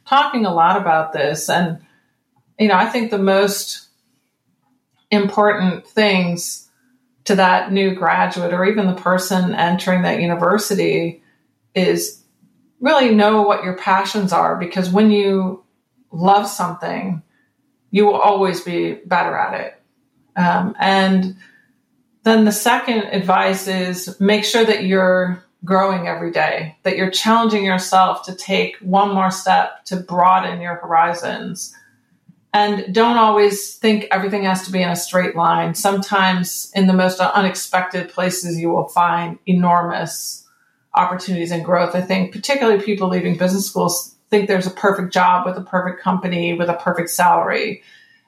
talking 0.05 0.45
a 0.45 0.53
lot 0.53 0.77
about 0.79 1.13
this. 1.13 1.49
And 1.49 1.79
you 2.59 2.67
know, 2.67 2.75
I 2.75 2.87
think 2.87 3.11
the 3.11 3.17
most 3.17 3.87
important 5.11 5.87
things 5.87 6.69
to 7.25 7.35
that 7.35 7.71
new 7.71 7.95
graduate 7.95 8.53
or 8.53 8.65
even 8.65 8.87
the 8.87 8.95
person 8.95 9.55
entering 9.55 10.01
that 10.01 10.19
university 10.19 11.21
is 11.75 12.22
really 12.83 13.15
know 13.15 13.43
what 13.43 13.63
your 13.63 13.77
passions 13.77 14.33
are 14.33 14.57
because 14.57 14.89
when 14.89 15.09
you 15.09 15.63
love 16.11 16.45
something, 16.47 17.23
you 17.91 18.05
will 18.05 18.19
always 18.19 18.59
be 18.59 18.93
better 19.05 19.35
at 19.35 19.59
it. 19.61 19.81
Um, 20.35 20.75
and 20.77 21.37
then 22.23 22.43
the 22.43 22.51
second 22.51 23.03
advice 23.05 23.67
is 23.67 24.19
make 24.19 24.43
sure 24.43 24.65
that 24.65 24.83
you're 24.83 25.43
growing 25.63 26.07
every 26.07 26.31
day, 26.31 26.77
that 26.83 26.97
you're 26.97 27.09
challenging 27.09 27.63
yourself 27.63 28.25
to 28.25 28.35
take 28.35 28.75
one 28.81 29.13
more 29.13 29.31
step 29.31 29.85
to 29.85 29.95
broaden 29.95 30.59
your 30.59 30.75
horizons. 30.75 31.73
And 32.53 32.93
don't 32.93 33.17
always 33.17 33.75
think 33.75 34.07
everything 34.11 34.43
has 34.43 34.65
to 34.65 34.73
be 34.73 34.81
in 34.81 34.89
a 34.89 34.95
straight 34.97 35.37
line. 35.37 35.73
Sometimes 35.73 36.69
in 36.75 36.87
the 36.87 36.93
most 36.93 37.21
unexpected 37.21 38.09
places, 38.09 38.59
you 38.59 38.69
will 38.69 38.89
find 38.89 39.39
enormous 39.45 40.42
opportunities 40.95 41.51
and 41.51 41.65
growth. 41.65 41.95
I 41.95 42.01
think 42.01 42.31
particularly 42.31 42.81
people 42.81 43.09
leaving 43.09 43.37
business 43.37 43.67
schools 43.67 44.15
think 44.29 44.47
there's 44.47 44.67
a 44.67 44.71
perfect 44.71 45.13
job 45.13 45.45
with 45.45 45.57
a 45.57 45.61
perfect 45.61 46.01
company 46.01 46.53
with 46.53 46.69
a 46.69 46.73
perfect 46.75 47.09
salary. 47.09 47.83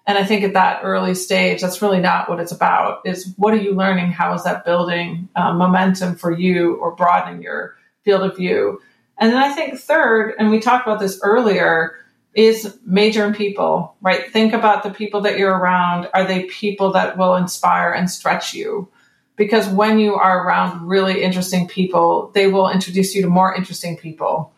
And 0.08 0.18
I 0.18 0.24
think 0.24 0.44
at 0.44 0.54
that 0.54 0.82
early 0.84 1.16
stage, 1.16 1.62
that's 1.62 1.82
really 1.82 2.00
not 2.00 2.30
what 2.30 2.40
it's 2.40 2.52
about. 2.52 3.02
Is 3.06 3.34
what 3.38 3.54
are 3.56 3.62
you 3.62 3.74
learning? 3.74 4.12
How 4.12 4.34
is 4.34 4.44
that 4.44 4.66
building 4.66 5.30
uh, 5.36 5.54
momentum 5.54 6.16
for 6.16 6.32
you 6.32 6.76
or 6.76 6.96
broadening 6.96 7.42
your 7.42 7.76
field 8.04 8.22
of 8.22 8.38
view? 8.38 8.80
And 9.18 9.32
then 9.32 9.42
I 9.42 9.52
think 9.54 9.80
third, 9.80 10.36
and 10.38 10.52
we 10.52 10.60
talked 10.60 10.86
about 10.86 11.00
this 11.00 11.20
earlier, 11.24 11.96
is 12.36 12.78
major 12.86 13.26
in 13.26 13.34
people, 13.34 13.96
right? 14.02 14.32
Think 14.32 14.54
about 14.54 14.84
the 14.84 14.92
people 14.92 15.22
that 15.22 15.40
you're 15.40 15.58
around. 15.58 16.10
Are 16.14 16.26
they 16.26 16.44
people 16.44 16.92
that 16.92 17.18
will 17.18 17.36
inspire 17.36 17.92
and 17.92 18.12
stretch 18.12 18.54
you? 18.54 18.90
Because 19.36 19.68
when 19.68 20.00
you 20.00 20.16
are 20.16 20.46
around 20.46 20.88
really 20.88 21.24
interesting 21.24 21.68
people, 21.68 22.32
they 22.34 22.48
will 22.48 22.70
introduce 22.70 23.16
you 23.16 23.22
to 23.22 23.28
more 23.28 23.54
interesting 23.54 23.98
people, 23.98 24.54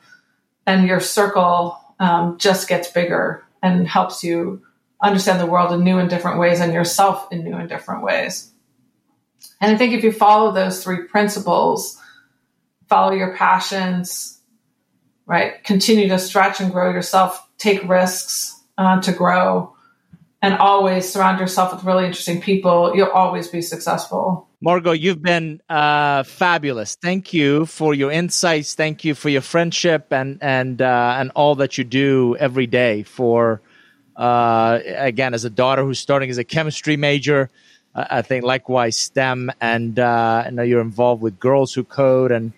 and 0.65 0.87
your 0.87 0.99
circle 0.99 1.77
um, 1.99 2.37
just 2.37 2.67
gets 2.67 2.91
bigger 2.91 3.43
and 3.61 3.87
helps 3.87 4.23
you 4.23 4.61
understand 5.01 5.39
the 5.39 5.45
world 5.45 5.71
in 5.71 5.83
new 5.83 5.97
and 5.97 6.09
different 6.09 6.39
ways 6.39 6.59
and 6.59 6.73
yourself 6.73 7.27
in 7.31 7.43
new 7.43 7.55
and 7.55 7.69
different 7.69 8.03
ways. 8.03 8.51
And 9.61 9.71
I 9.71 9.77
think 9.77 9.93
if 9.93 10.03
you 10.03 10.11
follow 10.11 10.51
those 10.51 10.83
three 10.83 11.03
principles, 11.03 11.99
follow 12.87 13.11
your 13.11 13.35
passions, 13.35 14.39
right? 15.25 15.63
Continue 15.63 16.07
to 16.09 16.19
stretch 16.19 16.59
and 16.59 16.71
grow 16.71 16.91
yourself, 16.91 17.47
take 17.57 17.87
risks 17.87 18.59
uh, 18.77 19.01
to 19.01 19.11
grow, 19.11 19.75
and 20.41 20.53
always 20.55 21.11
surround 21.11 21.39
yourself 21.39 21.73
with 21.73 21.83
really 21.83 22.05
interesting 22.05 22.41
people, 22.41 22.95
you'll 22.95 23.09
always 23.09 23.47
be 23.47 23.61
successful. 23.61 24.46
Margo, 24.59 24.91
you've 24.91 25.21
been 25.21 25.61
uh, 25.69 26.23
fabulous. 26.23 26.95
Thank 26.95 27.31
you 27.31 27.67
for 27.67 27.93
your 27.93 28.11
insights. 28.11 28.73
Thank 28.73 29.05
you 29.05 29.13
for 29.13 29.29
your 29.29 29.41
friendship 29.41 30.07
and 30.11 30.39
and 30.41 30.81
uh, 30.81 31.15
and 31.19 31.31
all 31.35 31.55
that 31.55 31.77
you 31.77 31.83
do 31.83 32.35
every 32.39 32.65
day. 32.65 33.03
For 33.03 33.61
uh, 34.15 34.79
again, 34.83 35.35
as 35.35 35.45
a 35.45 35.51
daughter 35.51 35.83
who's 35.83 35.99
starting 35.99 36.31
as 36.31 36.39
a 36.39 36.43
chemistry 36.43 36.97
major, 36.97 37.51
I 37.93 38.23
think 38.23 38.43
likewise 38.43 38.97
STEM, 38.97 39.51
and 39.61 39.99
uh, 39.99 40.43
I 40.47 40.49
know 40.49 40.63
you're 40.63 40.81
involved 40.81 41.21
with 41.21 41.39
Girls 41.39 41.73
Who 41.75 41.83
Code 41.83 42.31
and 42.31 42.51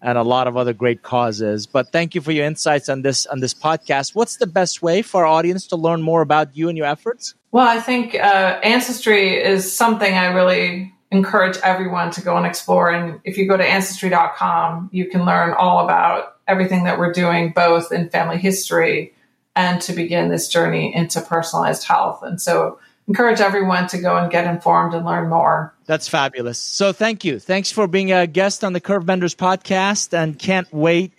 and 0.00 0.16
a 0.16 0.22
lot 0.22 0.48
of 0.48 0.56
other 0.56 0.72
great 0.72 1.02
causes. 1.02 1.66
But 1.66 1.92
thank 1.92 2.14
you 2.14 2.22
for 2.22 2.32
your 2.32 2.46
insights 2.46 2.88
on 2.88 3.02
this 3.02 3.26
on 3.26 3.40
this 3.40 3.52
podcast. 3.52 4.14
What's 4.14 4.36
the 4.36 4.46
best 4.46 4.80
way 4.80 5.02
for 5.02 5.26
our 5.26 5.30
audience 5.30 5.66
to 5.66 5.76
learn 5.76 6.00
more 6.00 6.22
about 6.22 6.56
you 6.56 6.70
and 6.70 6.78
your 6.78 6.86
efforts? 6.86 7.34
Well, 7.50 7.68
I 7.68 7.78
think 7.78 8.14
uh, 8.14 8.58
ancestry 8.62 9.36
is 9.36 9.70
something 9.70 10.14
I 10.14 10.32
really 10.32 10.94
encourage 11.12 11.58
everyone 11.58 12.10
to 12.12 12.22
go 12.22 12.36
and 12.36 12.46
explore. 12.46 12.90
And 12.90 13.20
if 13.24 13.36
you 13.36 13.46
go 13.46 13.56
to 13.56 13.64
ancestry.com, 13.64 14.90
you 14.92 15.08
can 15.08 15.24
learn 15.24 15.52
all 15.52 15.84
about 15.84 16.38
everything 16.48 16.84
that 16.84 16.98
we're 16.98 17.12
doing, 17.12 17.52
both 17.52 17.92
in 17.92 18.08
family 18.08 18.38
history 18.38 19.14
and 19.54 19.80
to 19.82 19.92
begin 19.92 20.30
this 20.30 20.48
journey 20.48 20.94
into 20.94 21.20
personalized 21.20 21.86
health. 21.86 22.22
And 22.22 22.40
so 22.40 22.78
encourage 23.06 23.40
everyone 23.40 23.86
to 23.88 23.98
go 23.98 24.16
and 24.16 24.32
get 24.32 24.46
informed 24.46 24.94
and 24.94 25.04
learn 25.04 25.28
more. 25.28 25.74
That's 25.84 26.08
fabulous. 26.08 26.58
So 26.58 26.92
thank 26.92 27.24
you. 27.24 27.38
Thanks 27.38 27.70
for 27.70 27.86
being 27.86 28.10
a 28.10 28.26
guest 28.26 28.64
on 28.64 28.72
the 28.72 28.80
Curve 28.80 29.04
Benders 29.04 29.34
podcast 29.34 30.16
and 30.16 30.38
can't 30.38 30.72
wait 30.72 31.12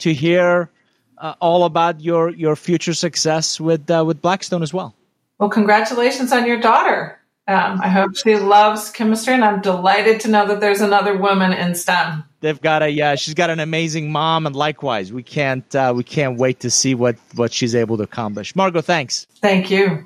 to 0.00 0.12
hear 0.12 0.70
uh, 1.16 1.34
all 1.40 1.64
about 1.64 2.00
your 2.00 2.30
your 2.30 2.54
future 2.54 2.94
success 2.94 3.58
with 3.58 3.90
uh, 3.90 4.04
with 4.06 4.22
Blackstone 4.22 4.62
as 4.62 4.72
well. 4.72 4.94
Well, 5.38 5.48
congratulations 5.48 6.32
on 6.32 6.46
your 6.46 6.60
daughter. 6.60 7.17
Um, 7.48 7.80
I 7.80 7.88
hope 7.88 8.14
she 8.14 8.36
loves 8.36 8.90
chemistry, 8.90 9.32
and 9.32 9.42
I'm 9.42 9.62
delighted 9.62 10.20
to 10.20 10.28
know 10.28 10.46
that 10.48 10.60
there's 10.60 10.82
another 10.82 11.16
woman 11.16 11.54
in 11.54 11.74
STEM. 11.74 12.24
They've 12.40 12.60
got 12.60 12.82
a 12.82 12.90
yeah, 12.90 13.14
she's 13.14 13.32
got 13.32 13.48
an 13.48 13.58
amazing 13.58 14.12
mom, 14.12 14.46
and 14.46 14.54
likewise, 14.54 15.14
we 15.14 15.22
can't 15.22 15.74
uh, 15.74 15.94
we 15.96 16.04
can't 16.04 16.38
wait 16.38 16.60
to 16.60 16.70
see 16.70 16.94
what 16.94 17.16
what 17.36 17.50
she's 17.50 17.74
able 17.74 17.96
to 17.96 18.02
accomplish. 18.02 18.54
Margo, 18.54 18.82
thanks. 18.82 19.26
Thank 19.40 19.70
you. 19.70 20.04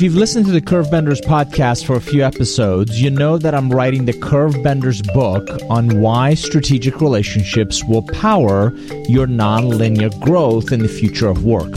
If 0.00 0.04
you've 0.04 0.14
listened 0.14 0.46
to 0.46 0.52
the 0.52 0.62
Curvebenders 0.62 1.20
podcast 1.20 1.84
for 1.84 1.94
a 1.94 2.00
few 2.00 2.22
episodes, 2.22 3.02
you 3.02 3.10
know 3.10 3.36
that 3.36 3.54
I'm 3.54 3.68
writing 3.68 4.06
the 4.06 4.14
Curvebenders 4.14 5.04
book 5.12 5.46
on 5.68 6.00
why 6.00 6.32
strategic 6.32 7.02
relationships 7.02 7.84
will 7.84 8.00
power 8.04 8.74
your 9.10 9.26
nonlinear 9.26 10.18
growth 10.18 10.72
in 10.72 10.80
the 10.80 10.88
future 10.88 11.28
of 11.28 11.44
work. 11.44 11.70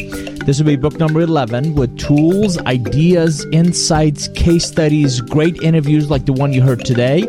This 0.46 0.58
will 0.58 0.68
be 0.68 0.78
book 0.78 0.98
number 1.00 1.20
11 1.20 1.76
with 1.76 2.00
tools, 2.00 2.58
ideas, 2.60 3.46
insights, 3.52 4.30
case 4.30 4.64
studies, 4.64 5.20
great 5.20 5.62
interviews 5.62 6.10
like 6.10 6.26
the 6.26 6.32
one 6.32 6.54
you 6.54 6.62
heard 6.62 6.86
today. 6.86 7.24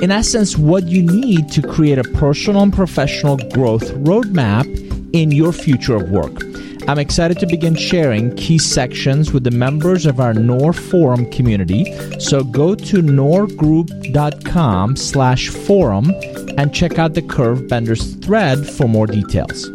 In 0.00 0.12
essence, 0.12 0.56
what 0.56 0.84
you 0.84 1.02
need 1.02 1.50
to 1.50 1.60
create 1.60 1.98
a 1.98 2.04
personal 2.04 2.62
and 2.62 2.72
professional 2.72 3.36
growth 3.36 3.90
roadmap 3.94 4.64
in 5.12 5.32
your 5.32 5.52
future 5.52 5.96
of 5.96 6.08
work. 6.10 6.45
I'm 6.88 7.00
excited 7.00 7.40
to 7.40 7.46
begin 7.46 7.74
sharing 7.74 8.34
key 8.36 8.58
sections 8.58 9.32
with 9.32 9.42
the 9.42 9.50
members 9.50 10.06
of 10.06 10.20
our 10.20 10.32
Nour 10.32 10.72
Forum 10.72 11.28
community. 11.32 11.84
So 12.20 12.44
go 12.44 12.76
to 12.76 13.02
nourgroup.com 13.02 14.96
slash 14.96 15.48
forum 15.48 16.12
and 16.56 16.72
check 16.72 16.98
out 16.98 17.14
the 17.14 17.22
Curve 17.22 17.66
Benders 17.66 18.14
thread 18.16 18.64
for 18.68 18.86
more 18.86 19.08
details. 19.08 19.68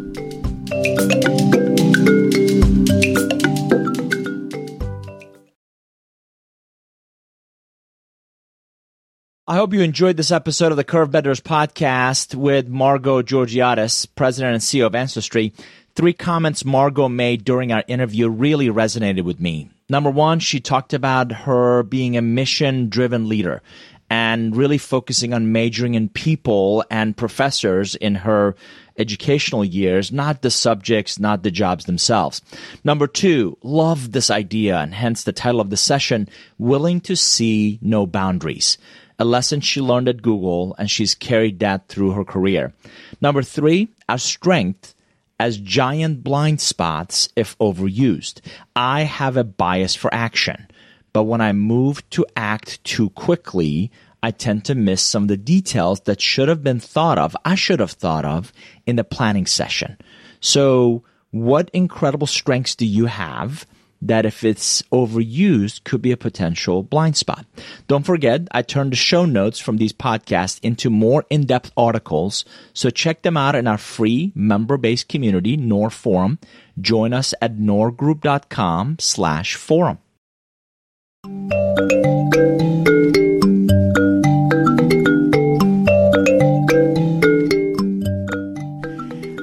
I 9.52 9.56
hope 9.56 9.74
you 9.74 9.82
enjoyed 9.82 10.16
this 10.16 10.30
episode 10.30 10.70
of 10.70 10.76
the 10.76 10.84
Curve 10.84 11.10
Benders 11.10 11.40
podcast 11.40 12.34
with 12.34 12.68
Margo 12.68 13.20
Georgiadis, 13.20 14.06
President 14.14 14.54
and 14.54 14.62
CEO 14.62 14.86
of 14.86 14.94
Ancestry. 14.94 15.52
Three 15.94 16.14
comments 16.14 16.64
Margo 16.64 17.06
made 17.08 17.44
during 17.44 17.70
our 17.70 17.84
interview 17.86 18.28
really 18.28 18.68
resonated 18.68 19.24
with 19.24 19.38
me. 19.40 19.70
Number 19.90 20.10
one, 20.10 20.38
she 20.38 20.58
talked 20.58 20.94
about 20.94 21.32
her 21.32 21.82
being 21.82 22.16
a 22.16 22.22
mission 22.22 22.88
driven 22.88 23.28
leader 23.28 23.60
and 24.08 24.56
really 24.56 24.78
focusing 24.78 25.34
on 25.34 25.52
majoring 25.52 25.94
in 25.94 26.08
people 26.08 26.82
and 26.90 27.14
professors 27.14 27.94
in 27.94 28.14
her 28.14 28.54
educational 28.96 29.64
years, 29.64 30.10
not 30.10 30.40
the 30.40 30.50
subjects, 30.50 31.18
not 31.18 31.42
the 31.42 31.50
jobs 31.50 31.84
themselves. 31.84 32.40
Number 32.84 33.06
two, 33.06 33.58
love 33.62 34.12
this 34.12 34.30
idea 34.30 34.78
and 34.78 34.94
hence 34.94 35.24
the 35.24 35.32
title 35.32 35.60
of 35.60 35.68
the 35.68 35.76
session, 35.76 36.26
Willing 36.56 37.02
to 37.02 37.16
See 37.16 37.78
No 37.82 38.06
Boundaries 38.06 38.78
a 39.18 39.24
lesson 39.24 39.60
she 39.60 39.80
learned 39.80 40.08
at 40.08 40.20
Google, 40.20 40.74
and 40.78 40.90
she's 40.90 41.14
carried 41.14 41.60
that 41.60 41.86
through 41.86 42.10
her 42.10 42.24
career. 42.24 42.72
Number 43.20 43.42
three, 43.42 43.88
our 44.08 44.18
strength 44.18 44.96
as 45.42 45.58
giant 45.58 46.22
blind 46.22 46.60
spots 46.60 47.28
if 47.34 47.58
overused. 47.58 48.40
I 48.76 49.02
have 49.02 49.36
a 49.36 49.42
bias 49.42 49.96
for 49.96 50.14
action, 50.14 50.68
but 51.12 51.24
when 51.24 51.40
I 51.40 51.52
move 51.52 52.08
to 52.10 52.24
act 52.36 52.82
too 52.84 53.10
quickly, 53.10 53.90
I 54.22 54.30
tend 54.30 54.64
to 54.66 54.76
miss 54.76 55.02
some 55.02 55.24
of 55.24 55.28
the 55.28 55.36
details 55.36 56.02
that 56.02 56.20
should 56.20 56.48
have 56.48 56.62
been 56.62 56.78
thought 56.78 57.18
of, 57.18 57.36
I 57.44 57.56
should 57.56 57.80
have 57.80 57.90
thought 57.90 58.24
of 58.24 58.52
in 58.86 58.94
the 58.94 59.02
planning 59.02 59.46
session. 59.46 59.98
So, 60.38 61.02
what 61.32 61.70
incredible 61.72 62.28
strengths 62.28 62.76
do 62.76 62.86
you 62.86 63.06
have? 63.06 63.66
That 64.04 64.26
if 64.26 64.42
it's 64.42 64.82
overused 64.90 65.84
could 65.84 66.02
be 66.02 66.10
a 66.10 66.16
potential 66.16 66.82
blind 66.82 67.16
spot. 67.16 67.46
Don't 67.86 68.04
forget, 68.04 68.48
I 68.50 68.62
turned 68.62 68.90
the 68.92 68.96
show 68.96 69.24
notes 69.24 69.60
from 69.60 69.76
these 69.76 69.92
podcasts 69.92 70.58
into 70.60 70.90
more 70.90 71.24
in-depth 71.30 71.70
articles, 71.76 72.44
so 72.74 72.90
check 72.90 73.22
them 73.22 73.36
out 73.36 73.54
in 73.54 73.68
our 73.68 73.78
free 73.78 74.32
member-based 74.34 75.08
community, 75.08 75.56
Nour 75.56 75.90
Forum. 75.90 76.40
Join 76.80 77.12
us 77.12 77.32
at 77.40 77.56
nourgroup.com 77.56 78.96
slash 78.98 79.54
forum. 79.54 79.98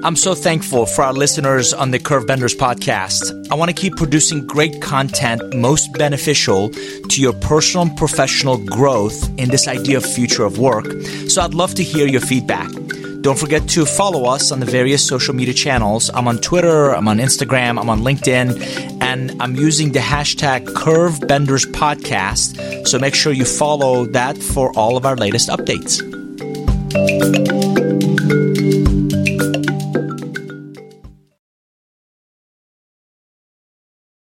I'm 0.09 0.15
so 0.15 0.33
thankful 0.33 0.87
for 0.87 1.03
our 1.03 1.13
listeners 1.13 1.71
on 1.71 1.91
the 1.91 1.99
Curvebenders 1.99 2.55
podcast. 2.55 3.47
I 3.51 3.53
want 3.53 3.69
to 3.69 3.75
keep 3.75 3.95
producing 3.95 4.47
great 4.47 4.81
content 4.81 5.53
most 5.53 5.93
beneficial 5.93 6.69
to 6.69 7.21
your 7.21 7.33
personal 7.33 7.85
and 7.85 7.95
professional 7.95 8.57
growth 8.57 9.29
in 9.37 9.49
this 9.49 9.67
idea 9.67 9.97
of 9.97 10.03
future 10.03 10.45
of 10.45 10.57
work. 10.57 10.87
So 11.27 11.43
I'd 11.43 11.53
love 11.53 11.75
to 11.75 11.83
hear 11.83 12.07
your 12.07 12.21
feedback. 12.21 12.71
Don't 13.21 13.37
forget 13.37 13.69
to 13.69 13.85
follow 13.85 14.25
us 14.25 14.51
on 14.51 14.59
the 14.59 14.65
various 14.65 15.05
social 15.07 15.35
media 15.35 15.53
channels. 15.53 16.09
I'm 16.11 16.27
on 16.27 16.39
Twitter, 16.39 16.89
I'm 16.89 17.07
on 17.07 17.19
Instagram, 17.19 17.79
I'm 17.79 17.91
on 17.91 17.99
LinkedIn, 17.99 19.03
and 19.03 19.39
I'm 19.39 19.55
using 19.55 19.91
the 19.91 19.99
hashtag 19.99 20.73
Curve 20.73 21.19
Benders 21.27 21.67
Podcast. 21.67 22.87
So 22.87 22.97
make 22.97 23.13
sure 23.13 23.31
you 23.31 23.45
follow 23.45 24.07
that 24.07 24.39
for 24.39 24.75
all 24.75 24.97
of 24.97 25.05
our 25.05 25.15
latest 25.15 25.49
updates. 25.49 26.01